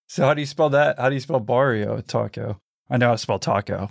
[0.07, 0.99] So how do you spell that?
[0.99, 2.61] How do you spell Barrio Taco?
[2.91, 3.87] I know how to spell taco.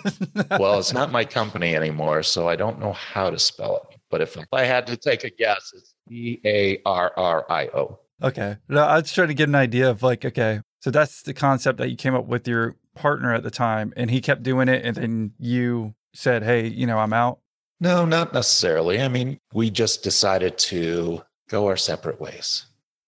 [0.58, 3.98] well, it's not my company anymore, so I don't know how to spell it.
[4.10, 8.00] But if I had to take a guess, it's B A R R I O.
[8.20, 8.56] Okay.
[8.68, 11.78] No, I was trying to get an idea of like, okay, so that's the concept
[11.78, 14.84] that you came up with your partner at the time, and he kept doing it,
[14.84, 17.40] and then you said, "Hey, you know, I'm out."
[17.80, 19.00] No, not necessarily.
[19.00, 22.66] I mean, we just decided to go our separate ways.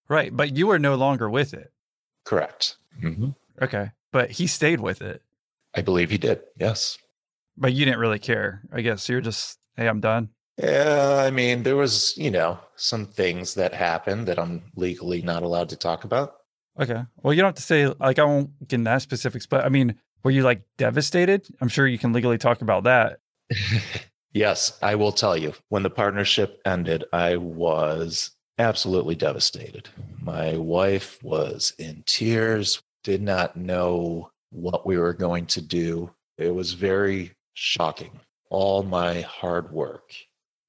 [0.09, 1.73] Right, but you were no longer with it.
[2.25, 2.77] Correct.
[3.03, 3.31] Mm-hmm.
[3.61, 5.23] Okay, but he stayed with it.
[5.75, 6.41] I believe he did.
[6.59, 6.99] Yes.
[7.57, 9.09] But you didn't really care, I guess.
[9.09, 10.31] You're just, hey, I'm done.
[10.59, 15.43] Yeah, I mean, there was, you know, some things that happened that I'm legally not
[15.43, 16.35] allowed to talk about.
[16.81, 17.03] Okay.
[17.23, 19.69] Well, you don't have to say like I won't get in that specifics, but I
[19.69, 21.47] mean, were you like devastated?
[21.61, 23.19] I'm sure you can legally talk about that.
[24.33, 25.53] yes, I will tell you.
[25.69, 29.89] When the partnership ended, I was absolutely devastated.
[30.21, 36.11] My wife was in tears, did not know what we were going to do.
[36.39, 38.21] It was very shocking.
[38.51, 40.13] All my hard work.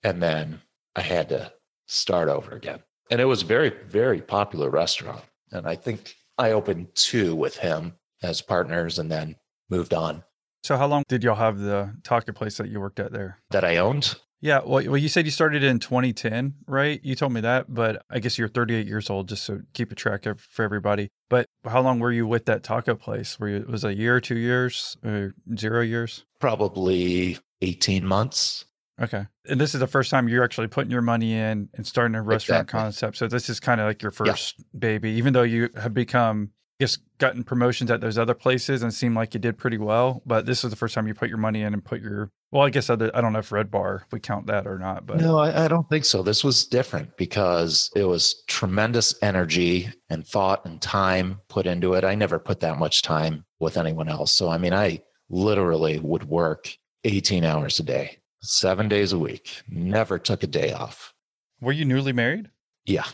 [0.03, 0.61] And then
[0.95, 1.51] I had to
[1.87, 2.79] start over again.
[3.11, 5.23] And it was very, very popular restaurant.
[5.51, 9.35] And I think I opened two with him as partners and then
[9.69, 10.23] moved on.
[10.63, 13.39] So how long did y'all have the taco place that you worked at there?
[13.51, 14.15] That I owned?
[14.39, 16.99] Yeah, well, well, you said you started in 2010, right?
[17.01, 19.95] You told me that, but I guess you're 38 years old, just so keep a
[19.95, 21.07] track of for everybody.
[21.29, 23.39] But how long were you with that taco place?
[23.39, 26.25] Were you was it a year, two years, or zero years?
[26.41, 28.65] Probably 18 months.
[29.01, 32.13] Okay, and this is the first time you're actually putting your money in and starting
[32.15, 32.79] a restaurant Exactly.
[32.79, 33.17] concept.
[33.17, 36.51] So this is kind of like your first baby, even though you have become.
[36.83, 40.45] Guess gotten promotions at those other places and seemed like you did pretty well, but
[40.45, 42.71] this is the first time you put your money in and put your well, I
[42.71, 45.21] guess other, I don't know if Red Bar if we count that or not, but
[45.21, 46.21] No, I, I don't think so.
[46.21, 52.03] This was different because it was tremendous energy and thought and time put into it.
[52.03, 54.35] I never put that much time with anyone else.
[54.35, 56.69] So, I mean, I literally would work
[57.05, 61.13] 18 hours a day, seven days a week, never took a day off.
[61.61, 62.49] were you newly married?
[62.85, 63.05] Yeah.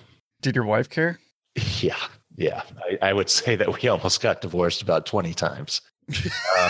[0.42, 1.20] Did your wife care?
[1.82, 1.98] Yeah.
[2.40, 2.64] Yeah.
[3.02, 5.82] I, I would say that we almost got divorced about 20 times.
[6.10, 6.70] Uh,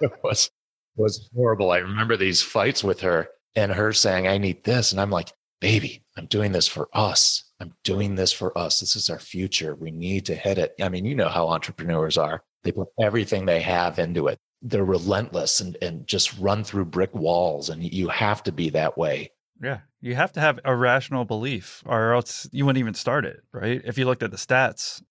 [0.00, 0.50] it was
[0.96, 1.70] was horrible.
[1.70, 4.92] I remember these fights with her and her saying, I need this.
[4.92, 7.44] And I'm like, baby, I'm doing this for us.
[7.60, 8.80] I'm doing this for us.
[8.80, 9.74] This is our future.
[9.74, 10.74] We need to hit it.
[10.80, 12.42] I mean, you know how entrepreneurs are.
[12.62, 14.38] They put everything they have into it.
[14.62, 17.70] They're relentless and, and just run through brick walls.
[17.70, 19.30] And you have to be that way.
[19.62, 19.80] Yeah.
[20.00, 23.80] You have to have a rational belief or else you wouldn't even start it, right?
[23.84, 25.02] If you looked at the stats.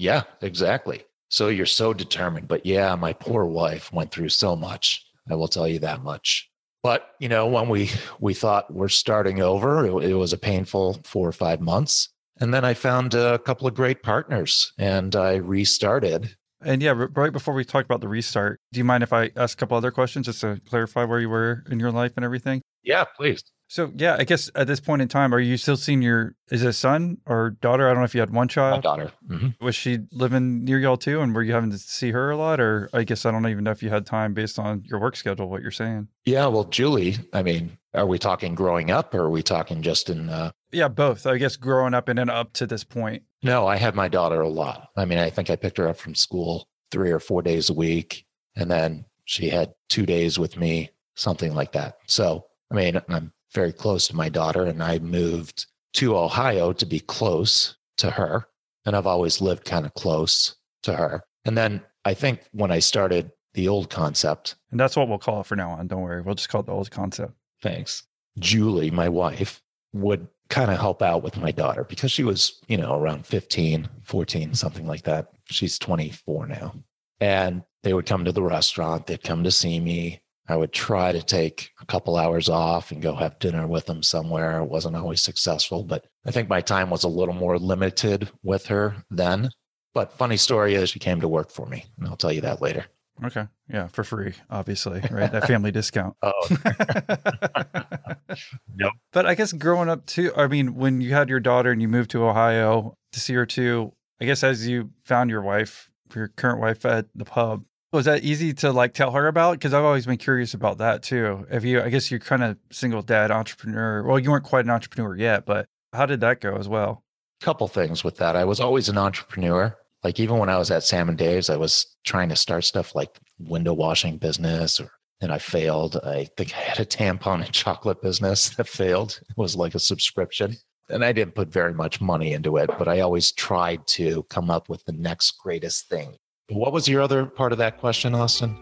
[0.00, 1.04] Yeah, exactly.
[1.28, 2.48] So you're so determined.
[2.48, 5.04] But yeah, my poor wife went through so much.
[5.30, 6.50] I will tell you that much.
[6.82, 11.00] But you know, when we we thought we're starting over, it, it was a painful
[11.04, 12.08] four or five months,
[12.40, 16.34] and then I found a couple of great partners, and I restarted.
[16.62, 19.58] And yeah, right before we talk about the restart, do you mind if I ask
[19.58, 22.62] a couple other questions just to clarify where you were in your life and everything?
[22.82, 23.42] Yeah, please.
[23.70, 26.64] So yeah, I guess at this point in time, are you still seeing your is
[26.64, 27.86] it a son or daughter?
[27.86, 28.82] I don't know if you had one My child.
[28.82, 29.12] daughter.
[29.30, 29.54] Mhm.
[29.60, 31.20] Was she living near y'all too?
[31.20, 32.58] And were you having to see her a lot?
[32.58, 35.14] Or I guess I don't even know if you had time based on your work
[35.14, 36.08] schedule, what you're saying.
[36.24, 37.14] Yeah, well, Julie.
[37.32, 40.28] I mean, are we talking growing up, or are we talking just in?
[40.28, 41.24] Uh, Yeah, both.
[41.24, 43.22] I guess growing up and then up to this point.
[43.44, 44.88] no, I had my daughter a lot.
[44.96, 47.74] I mean, I think I picked her up from school three or four days a
[47.74, 51.98] week, and then she had two days with me, something like that.
[52.08, 56.86] So, I mean, I'm very close to my daughter, and I moved to Ohio to
[56.86, 58.46] be close to her,
[58.84, 61.24] and I've always lived kind of close to her.
[61.44, 65.40] And then I think when I started the old concept, And that's what we'll call
[65.40, 65.88] it for now on.
[65.88, 66.22] Don't worry.
[66.22, 67.32] We'll just call it the old concept.
[67.62, 68.04] thanks.
[68.38, 69.60] Julie, my wife,
[69.92, 73.88] would kind of help out with my daughter because she was, you know, around 15,
[74.02, 75.32] 14, something like that.
[75.46, 76.74] She's 24 now.
[77.20, 80.20] And they would come to the restaurant, they'd come to see me.
[80.50, 84.02] I would try to take a couple hours off and go have dinner with them
[84.02, 84.60] somewhere.
[84.60, 88.66] It wasn't always successful, but I think my time was a little more limited with
[88.66, 89.50] her then.
[89.94, 92.62] But funny story is she came to work for me, and I'll tell you that
[92.62, 92.86] later.
[93.24, 93.46] Okay.
[93.68, 95.30] Yeah, for free, obviously, right?
[95.30, 96.16] That family discount.
[96.22, 96.48] Oh,
[98.74, 98.92] Nope.
[99.12, 101.88] But I guess growing up too, I mean, when you had your daughter and you
[101.88, 106.28] moved to Ohio to see her too, I guess as you found your wife, your
[106.28, 109.52] current wife at the pub, Oh, was that easy to like tell her about?
[109.52, 111.46] Because I've always been curious about that too.
[111.50, 114.04] If you, I guess you're kind of single dad entrepreneur.
[114.04, 117.04] Well, you weren't quite an entrepreneur yet, but how did that go as well?
[117.40, 118.36] couple things with that.
[118.36, 119.74] I was always an entrepreneur.
[120.04, 122.94] Like even when I was at Sam and Dave's, I was trying to start stuff
[122.94, 124.90] like window washing business or
[125.22, 125.96] and I failed.
[126.02, 129.20] I think I had a tampon and chocolate business that failed.
[129.28, 130.56] It was like a subscription.
[130.88, 134.50] And I didn't put very much money into it, but I always tried to come
[134.50, 136.16] up with the next greatest thing.
[136.50, 138.56] What was your other part of that question, Austin?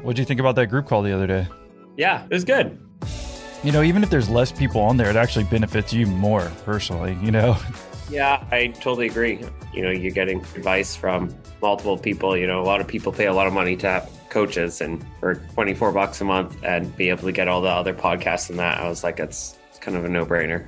[0.00, 1.46] What do you think about that group call the other day?
[1.98, 2.80] Yeah, it was good.
[3.62, 7.18] You know, even if there's less people on there, it actually benefits you more personally,
[7.22, 7.58] you know?
[8.08, 9.44] Yeah, I totally agree.
[9.74, 12.34] You know, you're getting advice from multiple people.
[12.34, 15.04] You know, a lot of people pay a lot of money to have coaches, and
[15.20, 18.58] for 24 bucks a month and be able to get all the other podcasts and
[18.58, 20.66] that, I was like, it's, it's kind of a no brainer.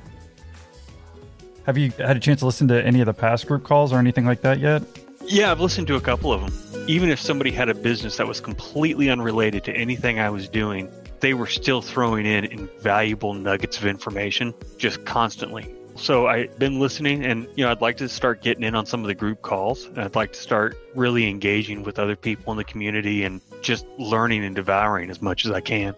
[1.65, 3.99] Have you had a chance to listen to any of the past group calls or
[3.99, 4.83] anything like that yet?
[5.27, 6.89] Yeah, I've listened to a couple of them.
[6.89, 10.91] Even if somebody had a business that was completely unrelated to anything I was doing,
[11.21, 15.73] they were still throwing in invaluable nuggets of information just constantly.
[15.95, 19.03] So I've been listening and you know, I'd like to start getting in on some
[19.03, 19.89] of the group calls.
[19.97, 24.45] I'd like to start really engaging with other people in the community and just learning
[24.45, 25.95] and devouring as much as I can.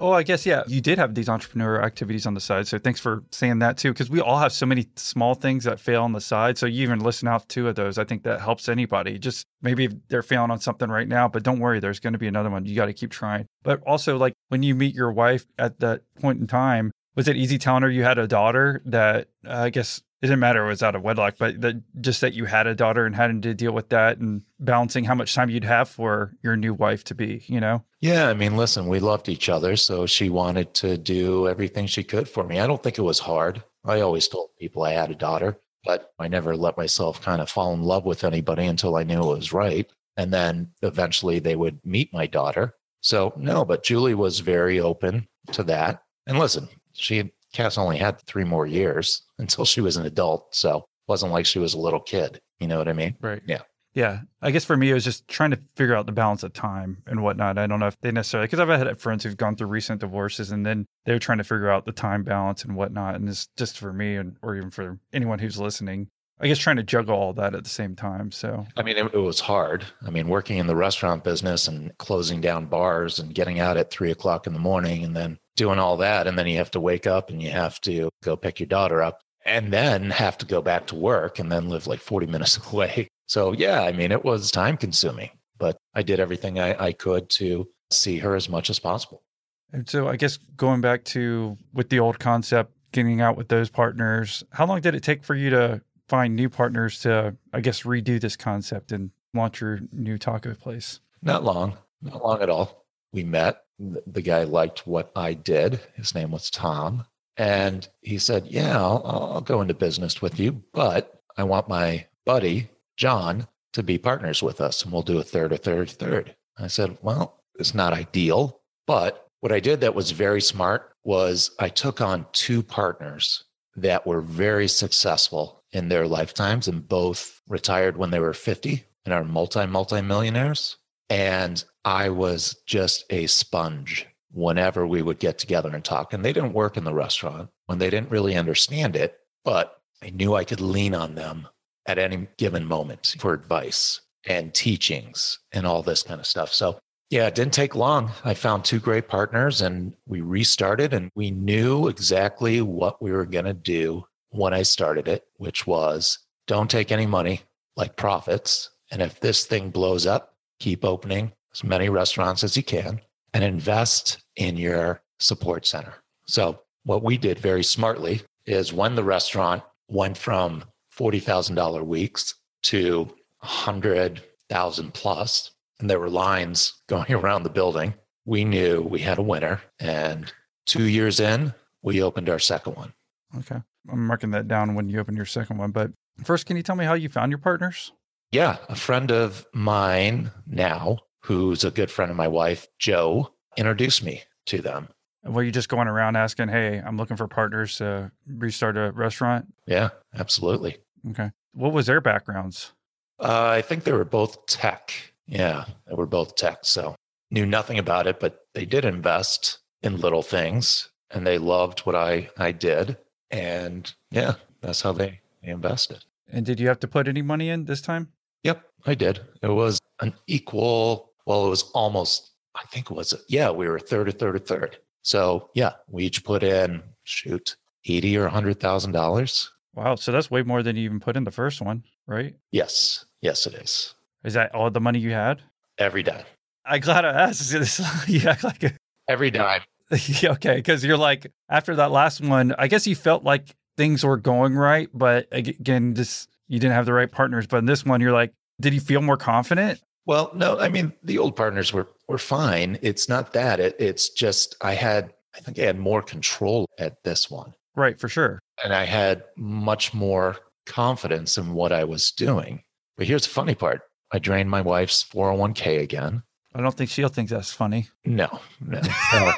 [0.00, 0.62] Oh, I guess, yeah.
[0.68, 2.68] You did have these entrepreneur activities on the side.
[2.68, 3.92] So thanks for saying that too.
[3.92, 6.56] Cause we all have so many small things that fail on the side.
[6.56, 7.98] So you even listen out two of those.
[7.98, 9.18] I think that helps anybody.
[9.18, 12.28] Just maybe they're failing on something right now, but don't worry, there's going to be
[12.28, 12.64] another one.
[12.64, 13.46] You got to keep trying.
[13.64, 17.36] But also, like when you meet your wife at that point in time, was it
[17.36, 20.68] easy telling her you had a daughter that uh, I guess it didn't matter it
[20.68, 21.56] was out of wedlock, but
[22.00, 25.14] just that you had a daughter and having to deal with that and balancing how
[25.14, 27.84] much time you'd have for your new wife to be, you know?
[28.00, 32.02] Yeah, I mean, listen, we loved each other, so she wanted to do everything she
[32.02, 32.58] could for me.
[32.58, 33.62] I don't think it was hard.
[33.84, 37.48] I always told people I had a daughter, but I never let myself kind of
[37.48, 39.88] fall in love with anybody until I knew it was right.
[40.16, 42.74] And then eventually they would meet my daughter.
[43.00, 46.02] So, no, but Julie was very open to that.
[46.26, 50.54] And listen, she Cass only had three more years until she was an adult.
[50.54, 52.40] So it wasn't like she was a little kid.
[52.60, 53.16] You know what I mean?
[53.20, 53.42] Right.
[53.46, 53.62] Yeah.
[53.94, 54.20] Yeah.
[54.42, 57.02] I guess for me, it was just trying to figure out the balance of time
[57.06, 57.58] and whatnot.
[57.58, 60.50] I don't know if they necessarily, because I've had friends who've gone through recent divorces
[60.52, 63.16] and then they're trying to figure out the time balance and whatnot.
[63.16, 66.08] And it's just for me and, or even for anyone who's listening,
[66.40, 68.30] I guess trying to juggle all that at the same time.
[68.30, 69.84] So, I mean, it, it, was hard.
[70.06, 73.90] I mean, working in the restaurant business and closing down bars and getting out at
[73.90, 76.26] three o'clock in the morning and then doing all that.
[76.26, 79.02] And then you have to wake up and you have to go pick your daughter
[79.02, 82.58] up and then have to go back to work and then live like 40 minutes
[82.72, 83.08] away.
[83.26, 87.28] So, yeah, I mean, it was time consuming, but I did everything I, I could
[87.30, 89.22] to see her as much as possible.
[89.70, 93.68] And so, I guess going back to with the old concept, getting out with those
[93.68, 97.82] partners, how long did it take for you to find new partners to, I guess,
[97.82, 101.00] redo this concept and launch your new taco place?
[101.20, 102.86] Not long, not long at all.
[103.12, 103.62] We met.
[103.78, 105.80] The guy liked what I did.
[105.94, 107.06] His name was Tom.
[107.36, 112.06] And he said, Yeah, I'll, I'll go into business with you, but I want my
[112.26, 116.34] buddy, John, to be partners with us and we'll do a third, a third, third.
[116.58, 121.52] I said, Well, it's not ideal, but what I did that was very smart was
[121.60, 123.44] I took on two partners
[123.76, 129.14] that were very successful in their lifetimes and both retired when they were 50 and
[129.14, 130.76] are multi, multi millionaires.
[131.10, 136.12] And I was just a sponge whenever we would get together and talk.
[136.12, 140.10] And they didn't work in the restaurant when they didn't really understand it, but I
[140.10, 141.48] knew I could lean on them
[141.86, 146.52] at any given moment for advice and teachings and all this kind of stuff.
[146.52, 146.78] So,
[147.10, 148.10] yeah, it didn't take long.
[148.24, 153.24] I found two great partners and we restarted and we knew exactly what we were
[153.24, 157.40] going to do when I started it, which was don't take any money
[157.76, 158.70] like profits.
[158.90, 163.00] And if this thing blows up, keep opening as many restaurants as you can
[163.34, 165.94] and invest in your support center.
[166.26, 170.64] So, what we did very smartly is when the restaurant went from
[170.96, 173.08] $40,000 weeks to
[173.40, 175.50] 100,000 plus,
[175.80, 177.94] and there were lines going around the building,
[178.24, 179.60] we knew we had a winner.
[179.80, 180.32] And
[180.66, 181.52] two years in,
[181.82, 182.92] we opened our second one.
[183.38, 183.60] Okay.
[183.90, 185.70] I'm marking that down when you open your second one.
[185.70, 185.92] But
[186.24, 187.92] first, can you tell me how you found your partners?
[188.32, 188.58] Yeah.
[188.68, 194.22] A friend of mine now, who's a good friend of my wife, Joe, introduced me
[194.46, 194.88] to them.
[195.24, 199.52] Were you just going around asking, hey, I'm looking for partners to restart a restaurant?
[199.66, 200.78] Yeah, absolutely.
[201.10, 201.30] Okay.
[201.52, 202.72] What was their backgrounds?
[203.18, 204.92] Uh, I think they were both tech.
[205.26, 206.60] Yeah, they were both tech.
[206.62, 206.94] So
[207.30, 211.94] knew nothing about it, but they did invest in little things and they loved what
[211.94, 212.96] I, I did.
[213.30, 216.04] And yeah, that's how they, they invested.
[216.30, 218.12] And did you have to put any money in this time?
[218.48, 219.20] Yep, I did.
[219.42, 223.78] It was an equal, well, it was almost, I think it was, yeah, we were
[223.78, 224.78] third, a third, a third.
[225.02, 229.48] So yeah, we each put in, shoot, 80 or $100,000.
[229.74, 229.96] Wow.
[229.96, 232.36] So that's way more than you even put in the first one, right?
[232.50, 233.04] Yes.
[233.20, 233.94] Yes, it is.
[234.24, 235.42] Is that all the money you had?
[235.76, 236.24] Every dime.
[236.64, 238.08] I glad I asked.
[238.08, 238.72] you act like a...
[239.10, 239.60] every dime.
[240.24, 244.16] okay, because you're like after that last one, I guess you felt like things were
[244.16, 247.46] going right, but again, just you didn't have the right partners.
[247.46, 249.80] But in this one, you're like, did you feel more confident?
[250.06, 252.78] Well, no, I mean the old partners were were fine.
[252.82, 253.60] It's not that.
[253.60, 257.54] It, it's just I had I think I had more control at this one.
[257.76, 258.40] Right, for sure.
[258.64, 260.36] And I had much more
[260.66, 262.62] confidence in what I was doing.
[262.96, 263.82] But here's the funny part.
[264.10, 266.22] I drained my wife's 401k again.
[266.54, 267.88] I don't think she'll think that's funny.
[268.04, 268.80] No, no,
[269.12, 269.32] no.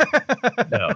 [0.70, 0.94] no.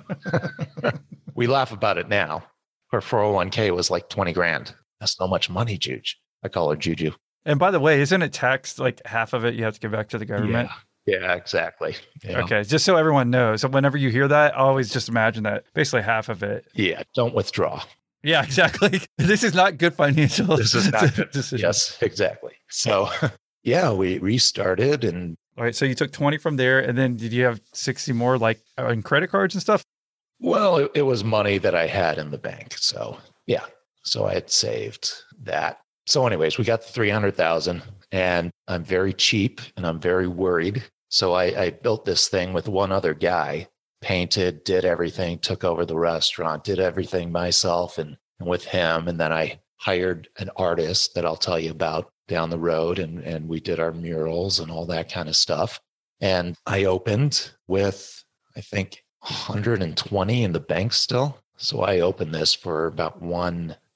[1.35, 2.45] we laugh about it now.
[2.93, 4.75] Her 401k was like 20 grand.
[5.01, 6.19] That's not much money, Juge.
[6.43, 7.13] I call her Juju.
[7.45, 9.93] And by the way, isn't it taxed like half of it you have to give
[9.93, 10.71] back to the government?
[11.07, 11.97] Yeah, yeah exactly.
[12.23, 12.41] Yeah.
[12.41, 13.61] Okay, just so everyone knows.
[13.61, 16.67] So whenever you hear that, always just imagine that basically half of it.
[16.75, 17.83] Yeah, don't withdraw.
[18.25, 19.03] Yeah, exactly.
[19.19, 20.57] this is not good financial.
[20.57, 21.31] This is not good.
[21.33, 21.67] Decision.
[21.67, 22.53] Yes, exactly.
[22.71, 23.11] So,
[23.63, 25.77] yeah, we restarted and All right.
[25.77, 26.81] So you took 20 from there.
[26.81, 29.85] And then did you have 60 more like uh, on credit cards and stuff?
[30.41, 32.75] Well, it, it was money that I had in the bank.
[32.79, 33.65] So, yeah.
[34.05, 35.11] So I had saved
[35.43, 35.81] that.
[36.07, 37.83] So, anyways, we got the 300,000
[38.13, 40.85] and I'm very cheap and I'm very worried.
[41.09, 43.69] So I, I built this thing with one other guy,
[44.03, 49.09] painted, did everything, took over the restaurant, did everything myself and, and with him.
[49.09, 53.21] And then I hired an artist that I'll tell you about down the road and,
[53.21, 55.81] and we did our murals and all that kind of stuff.
[56.21, 58.23] And I opened with,
[58.57, 61.39] I think, 120 in the bank still.
[61.57, 63.23] So I opened this for about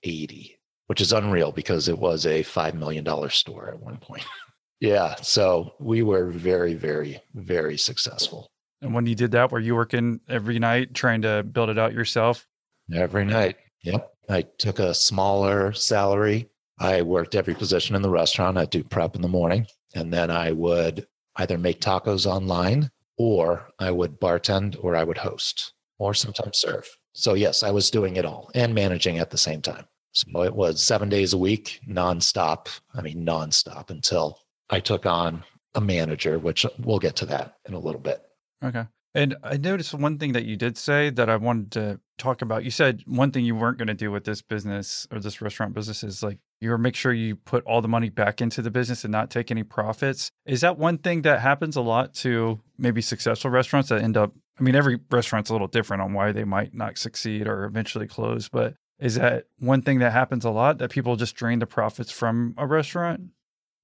[0.08, 4.24] 180, which is unreal because it was a $5 million store at one point.
[4.80, 5.14] yeah.
[5.16, 8.50] So we were very, very, very successful.
[8.80, 11.92] And when you did that, were you working every night trying to build it out
[11.92, 12.46] yourself?
[12.94, 13.56] Every night.
[13.82, 14.10] Yep.
[14.30, 16.48] I took a smaller salary.
[16.78, 18.56] I worked every position in the restaurant.
[18.56, 19.66] I'd do prep in the morning.
[19.94, 21.06] And then I would
[21.36, 26.88] either make tacos online or I would bartend or I would host or sometimes serve.
[27.14, 29.86] So, yes, I was doing it all and managing at the same time.
[30.26, 32.68] So it was seven days a week, nonstop.
[32.94, 34.40] I mean, nonstop until
[34.70, 35.44] I took on
[35.74, 38.22] a manager, which we'll get to that in a little bit.
[38.64, 38.84] Okay.
[39.14, 42.64] And I noticed one thing that you did say that I wanted to talk about.
[42.64, 45.74] You said one thing you weren't going to do with this business or this restaurant
[45.74, 49.04] business is like you make sure you put all the money back into the business
[49.04, 50.30] and not take any profits.
[50.44, 54.34] Is that one thing that happens a lot to maybe successful restaurants that end up?
[54.60, 58.06] I mean, every restaurant's a little different on why they might not succeed or eventually
[58.06, 61.66] close, but is that one thing that happens a lot that people just drain the
[61.66, 63.20] profits from a restaurant?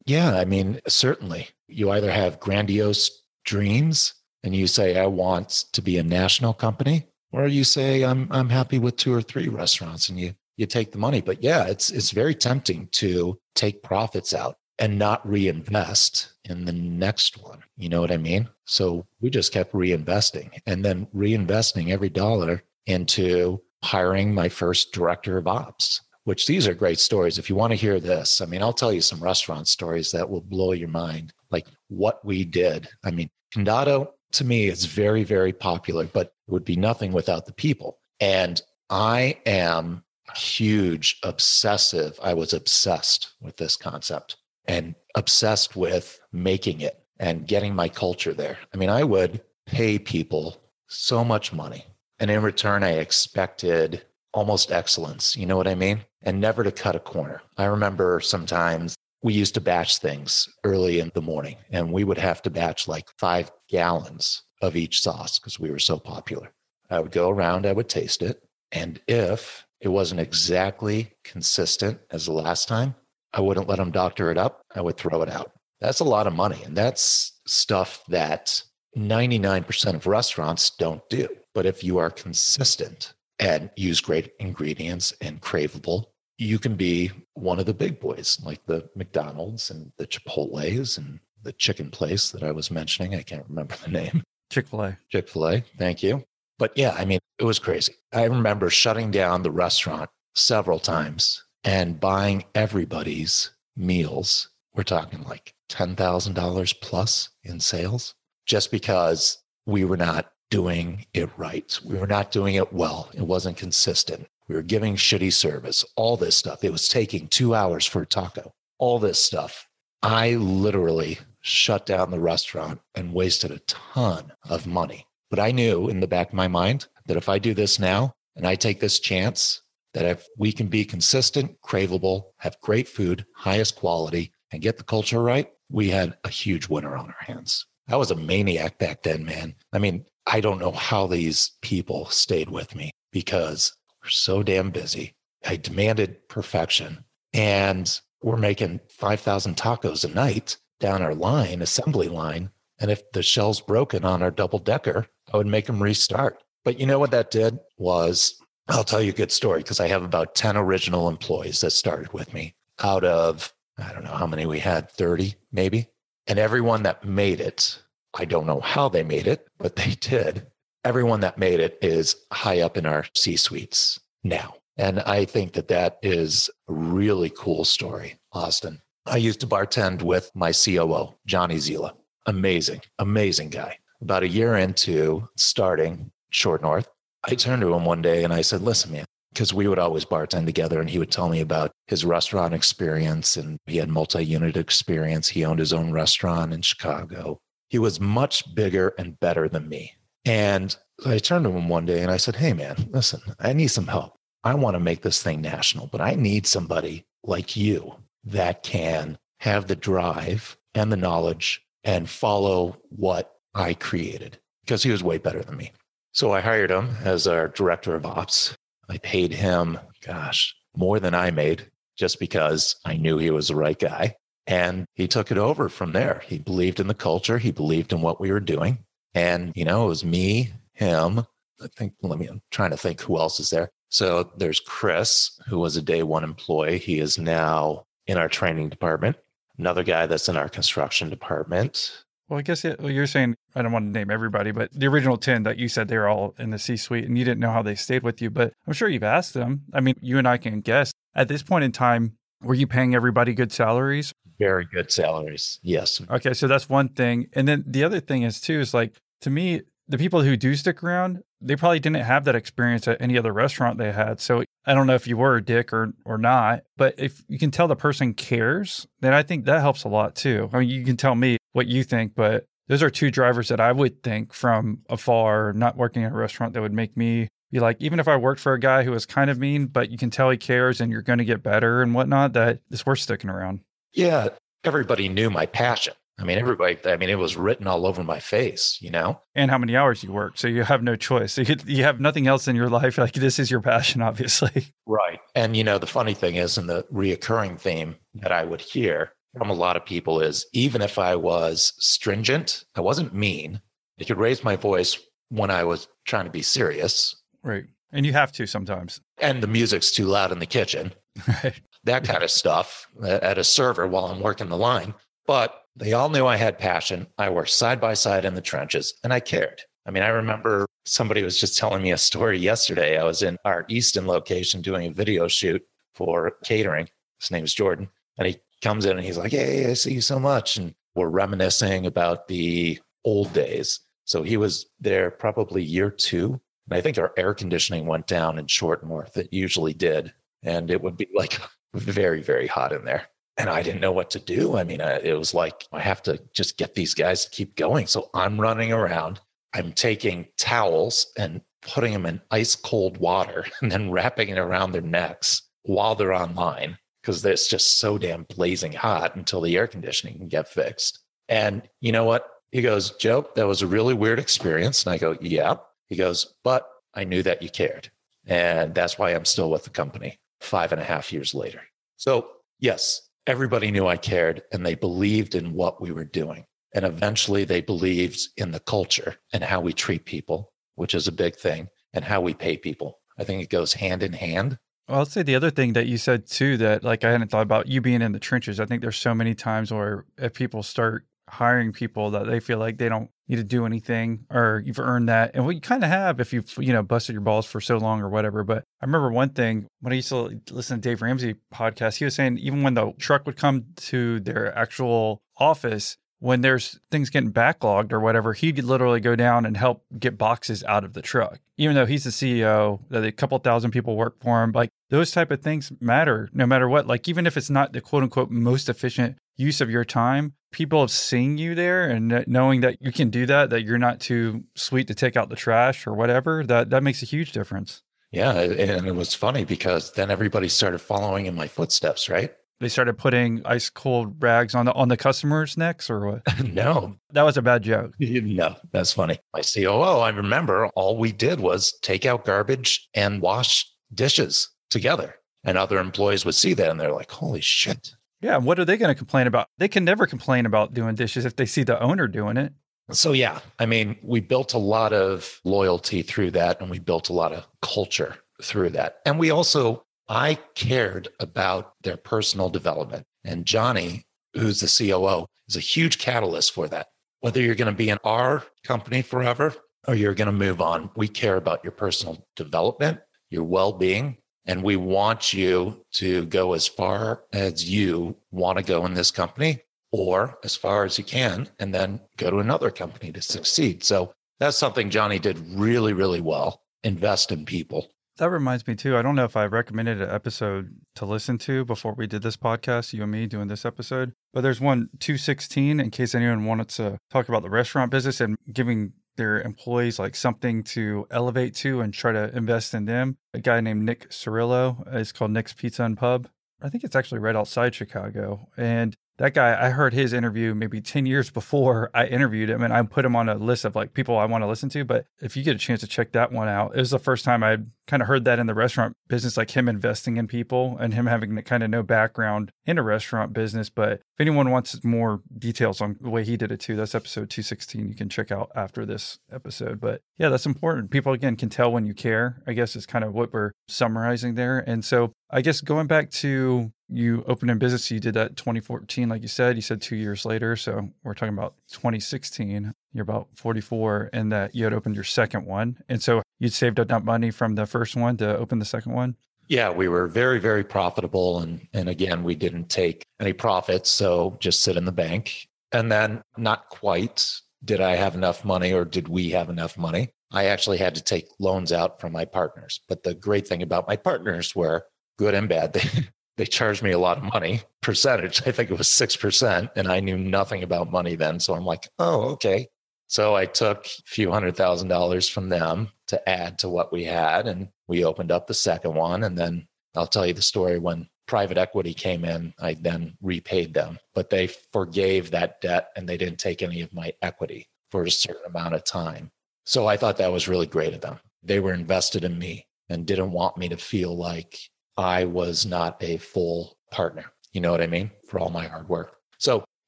[0.06, 1.48] Yeah, I mean, certainly.
[1.68, 7.06] You either have grandiose dreams and you say, I want to be a national company,
[7.32, 10.92] or you say, I'm, I'm happy with two or three restaurants and you, you take
[10.92, 11.20] the money.
[11.20, 16.72] But yeah, it's, it's very tempting to take profits out and not reinvest in the
[16.72, 17.60] next one.
[17.76, 18.48] You know what I mean?
[18.66, 25.36] So we just kept reinvesting and then reinvesting every dollar into hiring my first director
[25.36, 27.38] of ops, which these are great stories.
[27.38, 30.28] If you want to hear this, I mean, I'll tell you some restaurant stories that
[30.28, 32.88] will blow your mind, like what we did.
[33.04, 37.46] I mean, Condado to me is very, very popular, but it would be nothing without
[37.46, 37.98] the people.
[38.20, 38.60] And
[38.90, 40.02] I am
[40.34, 42.18] huge, obsessive.
[42.22, 48.32] I was obsessed with this concept and obsessed with making it and getting my culture
[48.32, 48.58] there.
[48.72, 50.56] I mean, I would pay people
[50.88, 51.84] so much money.
[52.24, 54.02] And in return, I expected
[54.32, 55.36] almost excellence.
[55.36, 56.06] You know what I mean?
[56.22, 57.42] And never to cut a corner.
[57.58, 62.16] I remember sometimes we used to batch things early in the morning and we would
[62.16, 66.50] have to batch like five gallons of each sauce because we were so popular.
[66.88, 68.42] I would go around, I would taste it.
[68.72, 72.94] And if it wasn't exactly consistent as the last time,
[73.34, 74.62] I wouldn't let them doctor it up.
[74.74, 75.52] I would throw it out.
[75.78, 76.62] That's a lot of money.
[76.64, 78.62] And that's stuff that
[78.96, 81.28] 99% of restaurants don't do.
[81.54, 86.06] But if you are consistent and use great ingredients and craveable
[86.38, 91.20] you can be one of the big boys like the McDonald's and the Chipotle's and
[91.42, 93.14] the chicken place that I was mentioning.
[93.14, 94.22] I can't remember the name.
[94.50, 94.98] Chick fil A.
[95.10, 95.64] Chick fil A.
[95.78, 96.24] Thank you.
[96.58, 97.94] But yeah, I mean, it was crazy.
[98.12, 104.48] I remember shutting down the restaurant several times and buying everybody's meals.
[104.74, 108.14] We're talking like $10,000 plus in sales
[108.46, 111.80] just because we were not doing it right.
[111.84, 113.10] We were not doing it well.
[113.12, 114.24] It wasn't consistent.
[114.46, 116.62] We were giving shitty service, all this stuff.
[116.62, 119.66] It was taking two hours for a taco, all this stuff.
[120.04, 125.08] I literally shut down the restaurant and wasted a ton of money.
[125.28, 128.14] But I knew in the back of my mind that if I do this now
[128.36, 129.60] and I take this chance,
[129.92, 134.84] that if we can be consistent, craveable, have great food, highest quality, and get the
[134.84, 137.66] culture right, we had a huge winner on our hands.
[137.88, 139.56] I was a maniac back then, man.
[139.72, 144.70] I mean, I don't know how these people stayed with me because we're so damn
[144.70, 145.14] busy.
[145.46, 147.04] I demanded perfection.
[147.32, 152.50] And we're making 5,000 tacos a night down our line, assembly line.
[152.78, 156.42] And if the shell's broken on our double decker, I would make them restart.
[156.64, 159.88] But you know what that did was I'll tell you a good story because I
[159.88, 164.26] have about 10 original employees that started with me out of, I don't know how
[164.26, 165.88] many we had, 30 maybe.
[166.26, 167.82] And everyone that made it,
[168.16, 170.46] I don't know how they made it, but they did
[170.84, 174.54] everyone that made it is high up in our C suites now.
[174.76, 178.80] And I think that that is a really cool story, Austin.
[179.06, 181.92] I used to bartend with my COO, Johnny Zila.
[182.26, 183.78] Amazing, amazing guy.
[184.00, 186.88] About a year into starting Short North,
[187.24, 190.04] I turned to him one day and I said, Listen, man, because we would always
[190.04, 194.24] bartend together and he would tell me about his restaurant experience and he had multi
[194.24, 195.28] unit experience.
[195.28, 197.40] He owned his own restaurant in Chicago
[197.74, 199.92] he was much bigger and better than me.
[200.24, 203.66] And I turned to him one day and I said, Hey, man, listen, I need
[203.66, 204.16] some help.
[204.44, 207.96] I want to make this thing national, but I need somebody like you
[208.26, 214.92] that can have the drive and the knowledge and follow what I created because he
[214.92, 215.72] was way better than me.
[216.12, 218.56] So I hired him as our director of ops.
[218.88, 221.68] I paid him, gosh, more than I made
[221.98, 224.14] just because I knew he was the right guy.
[224.46, 226.22] And he took it over from there.
[226.26, 228.78] He believed in the culture, he believed in what we were doing.
[229.14, 231.20] And, you know, it was me, him.
[231.62, 233.70] I think, let me, I'm trying to think who else is there.
[233.88, 236.78] So there's Chris, who was a day one employee.
[236.78, 239.16] He is now in our training department.
[239.56, 242.04] Another guy that's in our construction department.
[242.28, 244.86] Well, I guess it, well, you're saying I don't want to name everybody, but the
[244.86, 247.40] original 10 that you said they were all in the C suite and you didn't
[247.40, 249.62] know how they stayed with you, but I'm sure you've asked them.
[249.72, 252.94] I mean, you and I can guess at this point in time, were you paying
[252.94, 254.12] everybody good salaries?
[254.38, 255.60] Very good salaries.
[255.62, 256.00] Yes.
[256.10, 256.34] Okay.
[256.34, 257.28] So that's one thing.
[257.34, 260.54] And then the other thing is, too, is like to me, the people who do
[260.54, 264.20] stick around, they probably didn't have that experience at any other restaurant they had.
[264.20, 267.38] So I don't know if you were a dick or or not, but if you
[267.38, 270.48] can tell the person cares, then I think that helps a lot too.
[270.52, 273.60] I mean, you can tell me what you think, but those are two drivers that
[273.60, 277.60] I would think from afar, not working in a restaurant, that would make me be
[277.60, 279.96] like, even if I worked for a guy who was kind of mean, but you
[279.96, 282.98] can tell he cares and you're going to get better and whatnot, that it's worth
[282.98, 283.60] sticking around.
[283.92, 284.30] Yeah.
[284.64, 285.94] Everybody knew my passion.
[286.18, 289.20] I mean, everybody, I mean, it was written all over my face, you know?
[289.36, 290.36] And how many hours you work.
[290.36, 291.32] So you have no choice.
[291.32, 292.98] So you, you have nothing else in your life.
[292.98, 294.66] Like this is your passion, obviously.
[294.84, 295.20] Right.
[295.36, 299.12] And, you know, the funny thing is, and the reoccurring theme that I would hear
[299.38, 303.60] from a lot of people is even if I was stringent, I wasn't mean.
[304.00, 304.98] I could raise my voice
[305.28, 307.14] when I was trying to be serious.
[307.44, 307.66] Right.
[307.92, 309.00] And you have to sometimes.
[309.18, 310.92] And the music's too loud in the kitchen.
[311.28, 311.60] Right.
[311.84, 314.94] That kind of stuff uh, at a server while I'm working the line.
[315.26, 317.06] But they all knew I had passion.
[317.18, 319.60] I worked side by side in the trenches and I cared.
[319.86, 322.98] I mean, I remember somebody was just telling me a story yesterday.
[322.98, 325.62] I was in our Easton location doing a video shoot
[325.94, 326.88] for catering.
[327.20, 327.88] His name is Jordan.
[328.18, 330.56] And he comes in and he's like, Hey, I see you so much.
[330.56, 333.80] And we're reminiscing about the old days.
[334.04, 336.40] So he was there probably year two.
[336.68, 339.16] And I think our air conditioning went down in Short North.
[339.16, 340.12] It usually did.
[340.42, 341.38] And it would be like
[341.74, 344.56] very, very hot in there and I didn't know what to do.
[344.56, 347.56] I mean, I, it was like, I have to just get these guys to keep
[347.56, 347.86] going.
[347.86, 349.20] So I'm running around.
[349.54, 354.72] I'm taking towels and putting them in ice cold water and then wrapping it around
[354.72, 359.66] their necks while they're online because it's just so damn blazing hot until the air
[359.66, 361.00] conditioning can get fixed.
[361.28, 362.28] And you know what?
[362.52, 364.84] He goes, Joe, that was a really weird experience.
[364.84, 365.56] And I go, yeah.
[365.94, 367.88] He goes, but I knew that you cared.
[368.26, 371.60] And that's why I'm still with the company five and a half years later.
[371.98, 376.46] So, yes, everybody knew I cared and they believed in what we were doing.
[376.74, 381.12] And eventually they believed in the culture and how we treat people, which is a
[381.12, 382.98] big thing, and how we pay people.
[383.16, 384.58] I think it goes hand in hand.
[384.88, 387.42] Well, I'll say the other thing that you said too that like I hadn't thought
[387.42, 388.58] about you being in the trenches.
[388.58, 391.04] I think there's so many times where if people start
[391.34, 395.08] hiring people that they feel like they don't need to do anything or you've earned
[395.08, 395.32] that.
[395.34, 398.00] And you kind of have if you've, you know, busted your balls for so long
[398.00, 398.44] or whatever.
[398.44, 402.04] But I remember one thing when I used to listen to Dave Ramsey podcast, he
[402.04, 407.10] was saying even when the truck would come to their actual office, when there's things
[407.10, 411.02] getting backlogged or whatever, he'd literally go down and help get boxes out of the
[411.02, 411.38] truck.
[411.58, 415.10] Even though he's the CEO, that a couple thousand people work for him, like those
[415.10, 416.86] type of things matter no matter what.
[416.86, 420.80] Like even if it's not the quote unquote most efficient use of your time, people
[420.80, 424.44] have seen you there and knowing that you can do that, that you're not too
[424.54, 427.82] sweet to take out the trash or whatever, that that makes a huge difference.
[428.12, 432.32] Yeah, and it was funny because then everybody started following in my footsteps, right?
[432.60, 436.22] They started putting ice cold rags on the on the customers' necks, or what?
[436.44, 437.94] no, that was a bad joke.
[437.98, 439.18] no, that's funny.
[439.34, 445.16] My COO, I remember, all we did was take out garbage and wash dishes together,
[445.42, 447.90] and other employees would see that and they're like, "Holy shit!"
[448.24, 449.48] Yeah, what are they going to complain about?
[449.58, 452.54] They can never complain about doing dishes if they see the owner doing it.
[452.90, 457.10] So, yeah, I mean, we built a lot of loyalty through that and we built
[457.10, 459.00] a lot of culture through that.
[459.04, 463.04] And we also I cared about their personal development.
[463.24, 466.86] And Johnny, who's the COO, is a huge catalyst for that.
[467.20, 469.54] Whether you're going to be in our company forever
[469.86, 474.16] or you're going to move on, we care about your personal development, your well being,
[474.46, 479.10] and we want you to go as far as you want to go in this
[479.10, 479.60] company
[479.92, 483.84] or as far as you can, and then go to another company to succeed.
[483.84, 487.88] So that's something Johnny did really, really well invest in people
[488.18, 488.96] That reminds me too.
[488.96, 492.36] I don't know if I recommended an episode to listen to before we did this
[492.36, 496.68] podcast, you and me doing this episode, but there's one 216 in case anyone wanted
[496.70, 501.80] to talk about the restaurant business and giving their employees like something to elevate to
[501.80, 503.16] and try to invest in them.
[503.32, 506.28] A guy named Nick Sarillo is called Nick's Pizza and Pub.
[506.62, 508.48] I think it's actually right outside Chicago.
[508.56, 512.72] And that guy, I heard his interview maybe 10 years before I interviewed him and
[512.72, 514.84] I put him on a list of like people I want to listen to.
[514.84, 517.24] But if you get a chance to check that one out, it was the first
[517.24, 520.76] time I kind of heard that in the restaurant business, like him investing in people
[520.80, 523.70] and him having kind of no background in a restaurant business.
[523.70, 527.30] But if anyone wants more details on the way he did it too, that's episode
[527.30, 527.88] 216.
[527.88, 529.80] You can check out after this episode.
[529.80, 530.90] But yeah, that's important.
[530.90, 534.34] People again can tell when you care, I guess is kind of what we're summarizing
[534.34, 534.58] there.
[534.58, 539.08] And so I guess going back to you opened in business, you did that 2014,
[539.08, 539.56] like you said.
[539.56, 540.56] You said two years later.
[540.56, 542.72] So we're talking about 2016.
[542.92, 545.78] You're about 44, and that you had opened your second one.
[545.88, 549.16] And so you'd saved enough money from the first one to open the second one.
[549.48, 551.40] Yeah, we were very, very profitable.
[551.40, 553.90] And, and again, we didn't take any profits.
[553.90, 555.48] So just sit in the bank.
[555.72, 560.10] And then, not quite, did I have enough money or did we have enough money?
[560.32, 562.80] I actually had to take loans out from my partners.
[562.88, 564.86] But the great thing about my partners were
[565.18, 565.72] good and bad.
[565.72, 565.82] They,
[566.36, 568.42] they charged me a lot of money percentage.
[568.46, 569.70] I think it was 6%.
[569.76, 571.38] And I knew nothing about money then.
[571.40, 572.68] So I'm like, oh, okay.
[573.06, 577.04] So I took a few hundred thousand dollars from them to add to what we
[577.04, 577.46] had.
[577.46, 579.22] And we opened up the second one.
[579.22, 583.74] And then I'll tell you the story when private equity came in, I then repaid
[583.74, 588.02] them, but they forgave that debt and they didn't take any of my equity for
[588.02, 589.30] a certain amount of time.
[589.64, 591.20] So I thought that was really great of them.
[591.42, 594.58] They were invested in me and didn't want me to feel like
[594.96, 597.24] I was not a full partner.
[597.52, 598.10] You know what I mean?
[598.28, 599.16] For all my hard work.
[599.38, 599.64] So,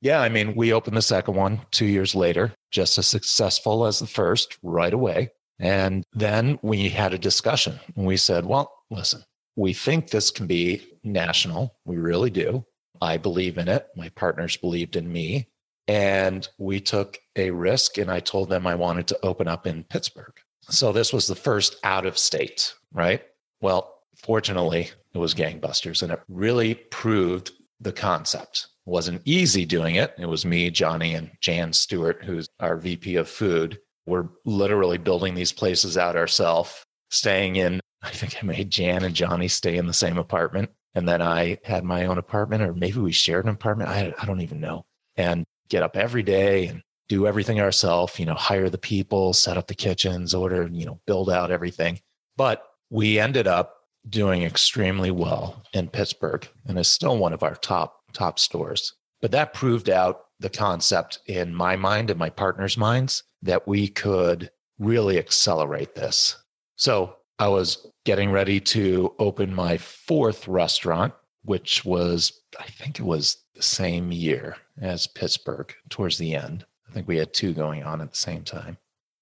[0.01, 3.99] yeah, I mean, we opened the second one two years later, just as successful as
[3.99, 5.31] the first right away.
[5.59, 9.25] And then we had a discussion and we said, well, listen,
[9.57, 11.75] we think this can be national.
[11.85, 12.65] We really do.
[13.01, 13.89] I believe in it.
[13.97, 15.49] My partners believed in me.
[15.89, 19.85] And we took a risk, and I told them I wanted to open up in
[19.85, 20.33] Pittsburgh.
[20.63, 23.23] So this was the first out of state, right?
[23.61, 28.69] Well, fortunately, it was gangbusters and it really proved the concept.
[28.87, 30.15] It wasn't easy doing it.
[30.19, 33.79] It was me, Johnny, and Jan Stewart, who's our VP of food.
[34.07, 37.81] We're literally building these places out ourselves, staying in.
[38.03, 40.71] I think I made Jan and Johnny stay in the same apartment.
[40.95, 43.91] And then I had my own apartment, or maybe we shared an apartment.
[43.91, 44.87] I, I don't even know.
[45.17, 49.57] And get up every day and do everything ourselves, you know, hire the people, set
[49.57, 52.01] up the kitchens, order, you know, build out everything.
[52.37, 53.76] But we ended up
[54.09, 58.95] doing extremely well in Pittsburgh and is still one of our top top stores.
[59.21, 63.89] But that proved out the concept in my mind and my partner's minds that we
[63.89, 66.37] could really accelerate this.
[66.77, 73.05] So I was getting ready to open my fourth restaurant, which was, I think it
[73.05, 76.65] was the same year as Pittsburgh towards the end.
[76.89, 78.77] I think we had two going on at the same time.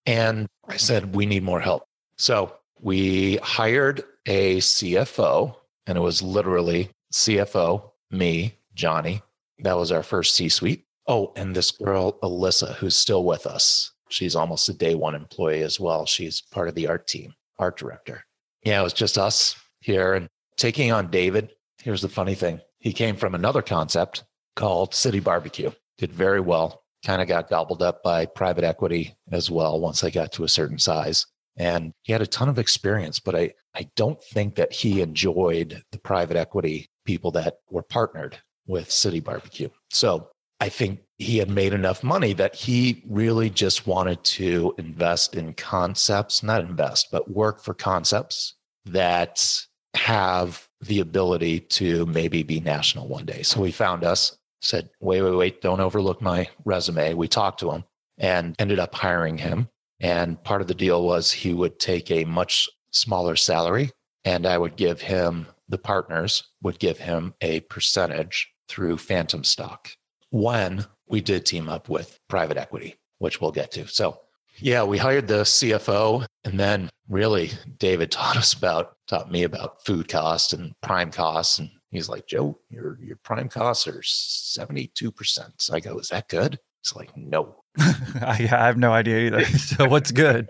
[0.07, 1.85] And I said, we need more help.
[2.17, 5.57] So we hired a CFO,
[5.87, 9.23] and it was literally CFO, me, Johnny.
[9.61, 10.85] That was our first C suite.
[11.09, 13.91] Oh, and this girl, Alyssa, who's still with us.
[14.11, 16.05] She's almost a day one employee as well.
[16.05, 18.23] She's part of the art team, art director.
[18.65, 20.29] Yeah, it was just us here and
[20.59, 21.53] taking on David.
[21.83, 24.25] Here's the funny thing he came from another concept
[24.57, 29.51] called City Barbecue, did very well, kind of got gobbled up by private equity as
[29.51, 31.27] well once they got to a certain size
[31.57, 35.83] and he had a ton of experience but i i don't think that he enjoyed
[35.93, 39.69] the private equity people that were partnered with city barbecue.
[39.91, 40.31] So
[40.61, 45.55] i think he had made enough money that he really just wanted to invest in
[45.55, 48.55] concepts not invest but work for concepts
[48.87, 53.43] that have the ability to maybe be national one day.
[53.43, 57.15] So he found us said wait wait wait don't overlook my resume.
[57.15, 57.85] We talked to him
[58.19, 59.69] and ended up hiring him
[60.05, 63.91] and part of the deal was he would take a much smaller salary
[64.27, 69.89] and I would give him, the partners would give him a percentage through phantom stock
[70.29, 73.87] when we did team up with private equity, which we'll get to.
[73.89, 74.21] So,
[74.59, 79.87] yeah, we hired the CFO and then really David taught us about, taught me about
[79.87, 81.61] food costs and prime costs.
[81.61, 85.51] And he's like, Joe, your, your prime costs are 72%.
[85.57, 86.59] So I go, is that good?
[86.83, 87.64] It's like, no.
[87.79, 89.45] I, I have no idea either.
[89.59, 90.49] So what's good?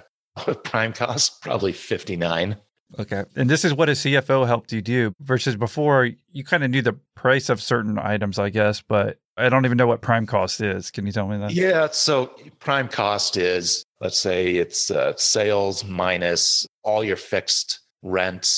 [0.64, 2.56] Prime cost probably 59.
[2.98, 3.24] Okay.
[3.34, 6.82] And this is what a CFO helped you do versus before you kind of knew
[6.82, 10.60] the price of certain items, I guess, but I don't even know what prime cost
[10.60, 10.90] is.
[10.90, 11.52] Can you tell me that?
[11.52, 11.88] Yeah.
[11.90, 12.26] So
[12.60, 18.48] prime cost is, let's say it's uh, sales minus all your fixed rent,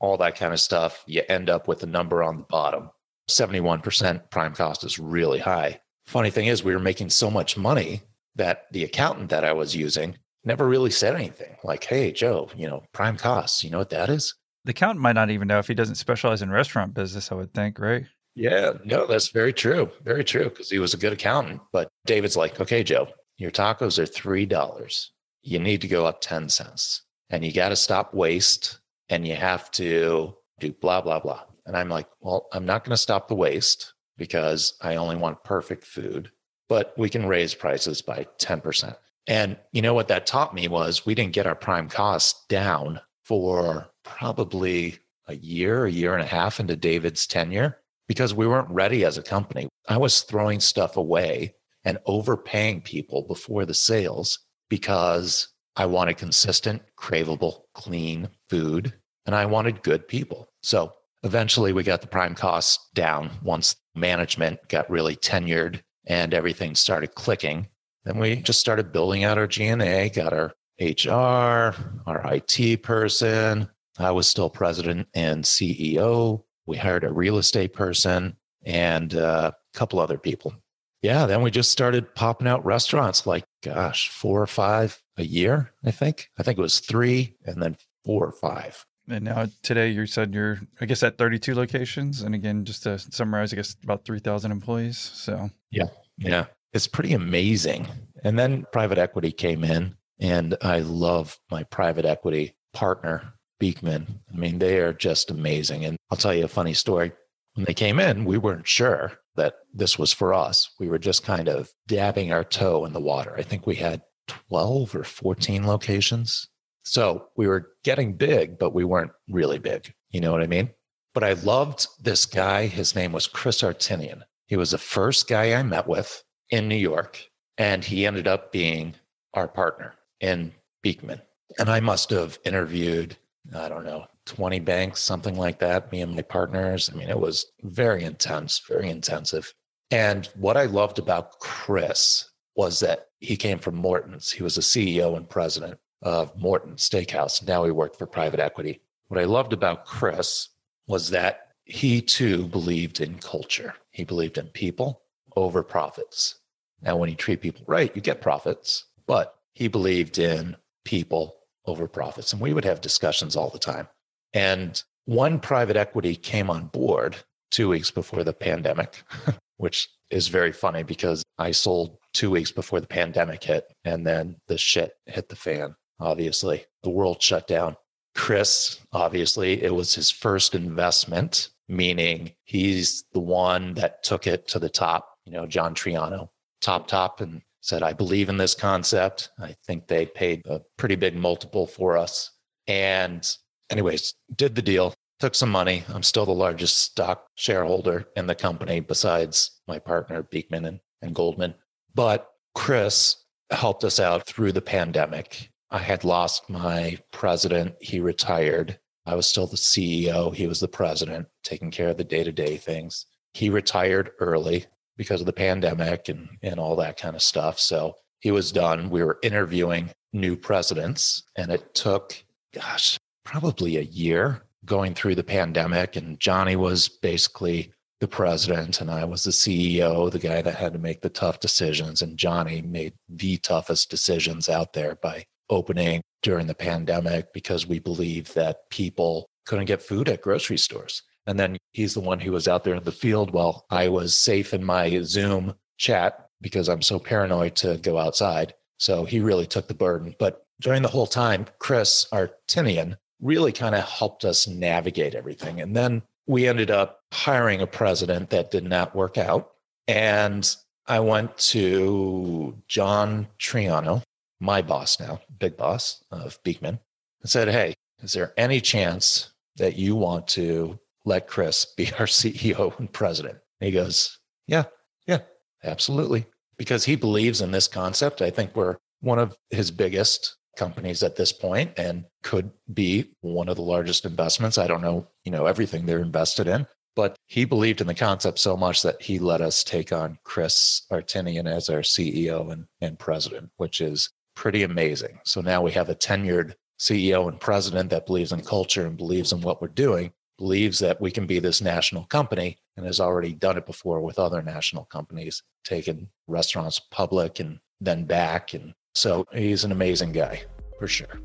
[0.00, 2.90] all that kind of stuff, you end up with a number on the bottom.
[3.28, 5.80] 71% prime cost is really high.
[6.08, 8.00] Funny thing is, we were making so much money
[8.34, 12.66] that the accountant that I was using never really said anything like, hey, Joe, you
[12.66, 14.34] know, prime costs, you know what that is?
[14.64, 17.52] The accountant might not even know if he doesn't specialize in restaurant business, I would
[17.52, 18.06] think, right?
[18.34, 19.90] Yeah, no, that's very true.
[20.02, 20.44] Very true.
[20.44, 21.60] Because he was a good accountant.
[21.72, 25.06] But David's like, okay, Joe, your tacos are $3.
[25.42, 28.78] You need to go up 10 cents and you got to stop waste
[29.10, 31.42] and you have to do blah, blah, blah.
[31.66, 35.44] And I'm like, well, I'm not going to stop the waste because I only want
[35.44, 36.30] perfect food,
[36.68, 38.94] but we can raise prices by 10%.
[39.26, 43.00] And you know what that taught me was we didn't get our prime costs down
[43.24, 48.70] for probably a year, a year and a half into David's tenure because we weren't
[48.70, 49.68] ready as a company.
[49.86, 51.54] I was throwing stuff away
[51.84, 54.38] and overpaying people before the sales
[54.70, 58.94] because I wanted consistent, craveable, clean food
[59.26, 60.48] and I wanted good people.
[60.62, 66.74] So eventually we got the prime costs down once management got really tenured and everything
[66.74, 67.68] started clicking.
[68.04, 71.74] Then we just started building out our G&A, got our HR,
[72.06, 73.68] our IT person.
[73.98, 76.44] I was still president and CEO.
[76.66, 80.54] We hired a real estate person and uh, a couple other people.
[81.02, 85.72] Yeah, then we just started popping out restaurants like, gosh, four or five a year,
[85.84, 86.28] I think.
[86.38, 88.84] I think it was three and then four or five.
[89.08, 92.22] And now today you said you're, I guess, at 32 locations.
[92.22, 94.98] And again, just to summarize, I guess about 3,000 employees.
[94.98, 95.88] So, yeah,
[96.18, 97.86] yeah, it's pretty amazing.
[98.24, 104.20] And then private equity came in, and I love my private equity partner, Beekman.
[104.32, 105.84] I mean, they are just amazing.
[105.84, 107.12] And I'll tell you a funny story.
[107.54, 110.70] When they came in, we weren't sure that this was for us.
[110.78, 113.34] We were just kind of dabbing our toe in the water.
[113.36, 114.02] I think we had
[114.48, 116.48] 12 or 14 locations
[116.88, 119.92] so we were getting big, but we weren't really big.
[120.10, 120.70] You know what I mean?
[121.12, 122.66] But I loved this guy.
[122.66, 124.22] His name was Chris Artinian.
[124.46, 127.22] He was the first guy I met with in New York,
[127.58, 128.94] and he ended up being
[129.34, 131.20] our partner in Beekman.
[131.58, 133.16] And I must have interviewed,
[133.54, 136.90] I don't know, 20 banks, something like that, me and my partners.
[136.90, 139.52] I mean, it was very intense, very intensive.
[139.90, 144.30] And what I loved about Chris was that he came from Morton's.
[144.30, 147.46] He was a CEO and president of Morton Steakhouse.
[147.46, 148.80] Now he worked for private equity.
[149.08, 150.48] What I loved about Chris
[150.86, 153.74] was that he too believed in culture.
[153.90, 155.02] He believed in people
[155.36, 156.40] over profits.
[156.82, 161.36] Now, when you treat people right, you get profits, but he believed in people
[161.66, 162.32] over profits.
[162.32, 163.88] And we would have discussions all the time.
[164.32, 167.16] And one private equity came on board
[167.50, 169.02] two weeks before the pandemic,
[169.56, 174.36] which is very funny because I sold two weeks before the pandemic hit and then
[174.46, 176.64] the shit hit the fan obviously.
[176.82, 177.76] The world shut down.
[178.14, 184.58] Chris, obviously, it was his first investment, meaning he's the one that took it to
[184.58, 186.28] the top, you know, John Troiano,
[186.60, 189.30] top, top, and said, I believe in this concept.
[189.38, 192.30] I think they paid a pretty big multiple for us.
[192.66, 193.28] And,
[193.70, 195.84] anyways, did the deal, took some money.
[195.88, 201.14] I'm still the largest stock shareholder in the company besides my partner, Beekman and, and
[201.14, 201.54] Goldman.
[201.94, 207.74] But Chris helped us out through the pandemic I had lost my president.
[207.80, 208.78] He retired.
[209.04, 210.34] I was still the CEO.
[210.34, 213.06] He was the president, taking care of the day to day things.
[213.34, 214.66] He retired early
[214.96, 217.58] because of the pandemic and, and all that kind of stuff.
[217.58, 218.90] So he was done.
[218.90, 222.16] We were interviewing new presidents, and it took,
[222.54, 225.96] gosh, probably a year going through the pandemic.
[225.96, 230.72] And Johnny was basically the president, and I was the CEO, the guy that had
[230.72, 232.00] to make the tough decisions.
[232.00, 237.78] And Johnny made the toughest decisions out there by opening during the pandemic because we
[237.78, 241.02] believe that people couldn't get food at grocery stores.
[241.26, 244.16] And then he's the one who was out there in the field while I was
[244.16, 248.54] safe in my Zoom chat because I'm so paranoid to go outside.
[248.78, 250.14] So he really took the burden.
[250.18, 255.60] But during the whole time, Chris Artinian really kind of helped us navigate everything.
[255.60, 259.52] And then we ended up hiring a president that did not work out.
[259.86, 260.54] And
[260.86, 264.02] I went to John Troiano,
[264.40, 266.78] my boss now, big boss of Beekman,
[267.22, 272.06] and said, Hey, is there any chance that you want to let Chris be our
[272.06, 273.38] CEO and president?
[273.60, 274.64] And he goes, Yeah,
[275.06, 275.20] yeah,
[275.64, 276.26] absolutely.
[276.56, 278.20] Because he believes in this concept.
[278.20, 283.48] I think we're one of his biggest companies at this point and could be one
[283.48, 284.58] of the largest investments.
[284.58, 286.66] I don't know, you know, everything they're invested in,
[286.96, 290.82] but he believed in the concept so much that he let us take on Chris
[290.90, 295.18] Artinian as our CEO and, and president, which is pretty amazing.
[295.24, 299.32] So now we have a tenured CEO and president that believes in culture and believes
[299.32, 303.32] in what we're doing, believes that we can be this national company and has already
[303.32, 308.54] done it before with other national companies, taken restaurants public and then back.
[308.54, 310.44] And so he's an amazing guy
[310.78, 311.20] for sure.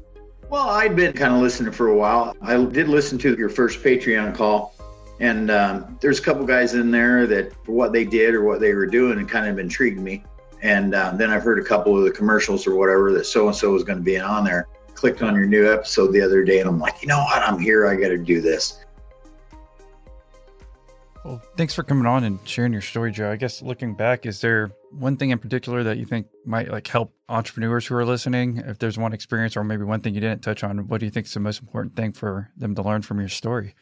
[0.50, 2.36] Well, I'd been kind of listening for a while.
[2.42, 4.74] I did listen to your first Patreon call,
[5.20, 8.60] and um, there's a couple guys in there that, for what they did or what
[8.60, 10.24] they were doing, it kind of intrigued me.
[10.64, 13.56] And um, then I've heard a couple of the commercials or whatever that so and
[13.56, 14.70] so was going to be on there.
[14.96, 17.42] Clicked on your new episode the other day, and I'm like, you know what?
[17.44, 17.86] I'm here.
[17.86, 18.80] I got to do this.
[21.26, 23.32] Well, thanks for coming on and sharing your story, Joe.
[23.32, 26.88] I guess looking back, is there one thing in particular that you think might like
[26.88, 28.58] help entrepreneurs who are listening?
[28.66, 31.12] If there's one experience or maybe one thing you didn't touch on, what do you
[31.12, 33.76] think is the most important thing for them to learn from your story?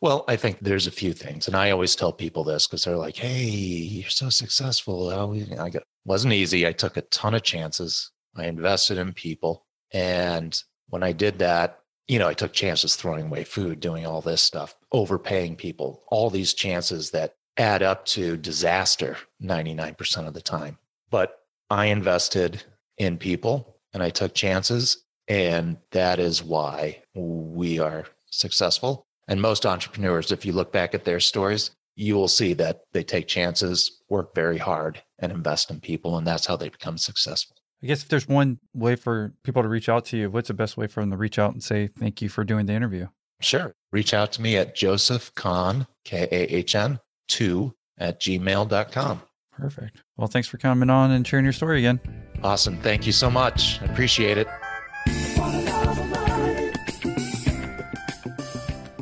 [0.00, 2.96] Well, I think there's a few things, and I always tell people this because they're
[2.96, 6.66] like, "Hey, you're so successful." How I got wasn't easy.
[6.66, 8.10] I took a ton of chances.
[8.36, 13.26] I invested in people, and when I did that, you know, I took chances throwing
[13.26, 18.36] away food, doing all this stuff, overpaying people, all these chances that add up to
[18.36, 20.78] disaster 99% of the time.
[21.10, 21.38] But
[21.70, 22.62] I invested
[22.98, 25.04] in people and I took chances.
[25.28, 29.06] And that is why we are successful.
[29.28, 33.02] And most entrepreneurs, if you look back at their stories, you will see that they
[33.02, 36.16] take chances, work very hard, and invest in people.
[36.16, 37.56] And that's how they become successful.
[37.82, 40.54] I guess if there's one way for people to reach out to you, what's the
[40.54, 43.08] best way for them to reach out and say thank you for doing the interview?
[43.40, 43.74] Sure.
[43.90, 49.22] Reach out to me at Joseph Kahn, K A H N, 2 at gmail.com.
[49.52, 50.02] Perfect.
[50.16, 52.00] Well, thanks for coming on and sharing your story again.
[52.42, 52.78] Awesome.
[52.78, 53.80] Thank you so much.
[53.82, 54.48] I appreciate it.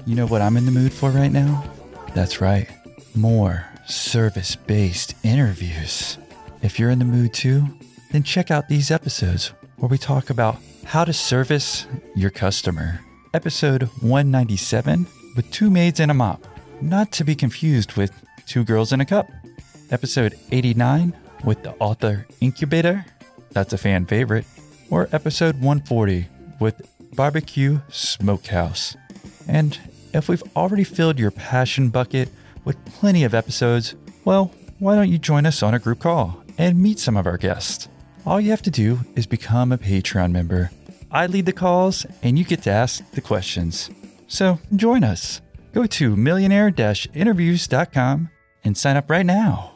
[0.07, 1.62] You know what I'm in the mood for right now?
[2.14, 2.68] That's right.
[3.14, 6.16] More service based interviews.
[6.62, 7.66] If you're in the mood too,
[8.12, 13.00] then check out these episodes where we talk about how to service your customer.
[13.34, 16.46] Episode 197 with two maids and a mop,
[16.80, 18.12] not to be confused with
[18.46, 19.28] two girls in a cup.
[19.90, 21.12] Episode 89
[21.44, 23.04] with the author incubator,
[23.50, 24.44] that's a fan favorite.
[24.88, 26.26] Or episode 140
[26.61, 28.96] with barbecue smokehouse.
[29.48, 29.78] And
[30.12, 32.28] if we've already filled your passion bucket
[32.64, 33.94] with plenty of episodes,
[34.24, 37.36] well, why don't you join us on a group call and meet some of our
[37.36, 37.88] guests?
[38.26, 40.70] All you have to do is become a Patreon member.
[41.11, 43.90] I lead the calls and you get to ask the questions.
[44.28, 45.40] So join us.
[45.72, 46.72] Go to millionaire
[47.14, 48.30] interviews.com
[48.64, 49.70] and sign up right now.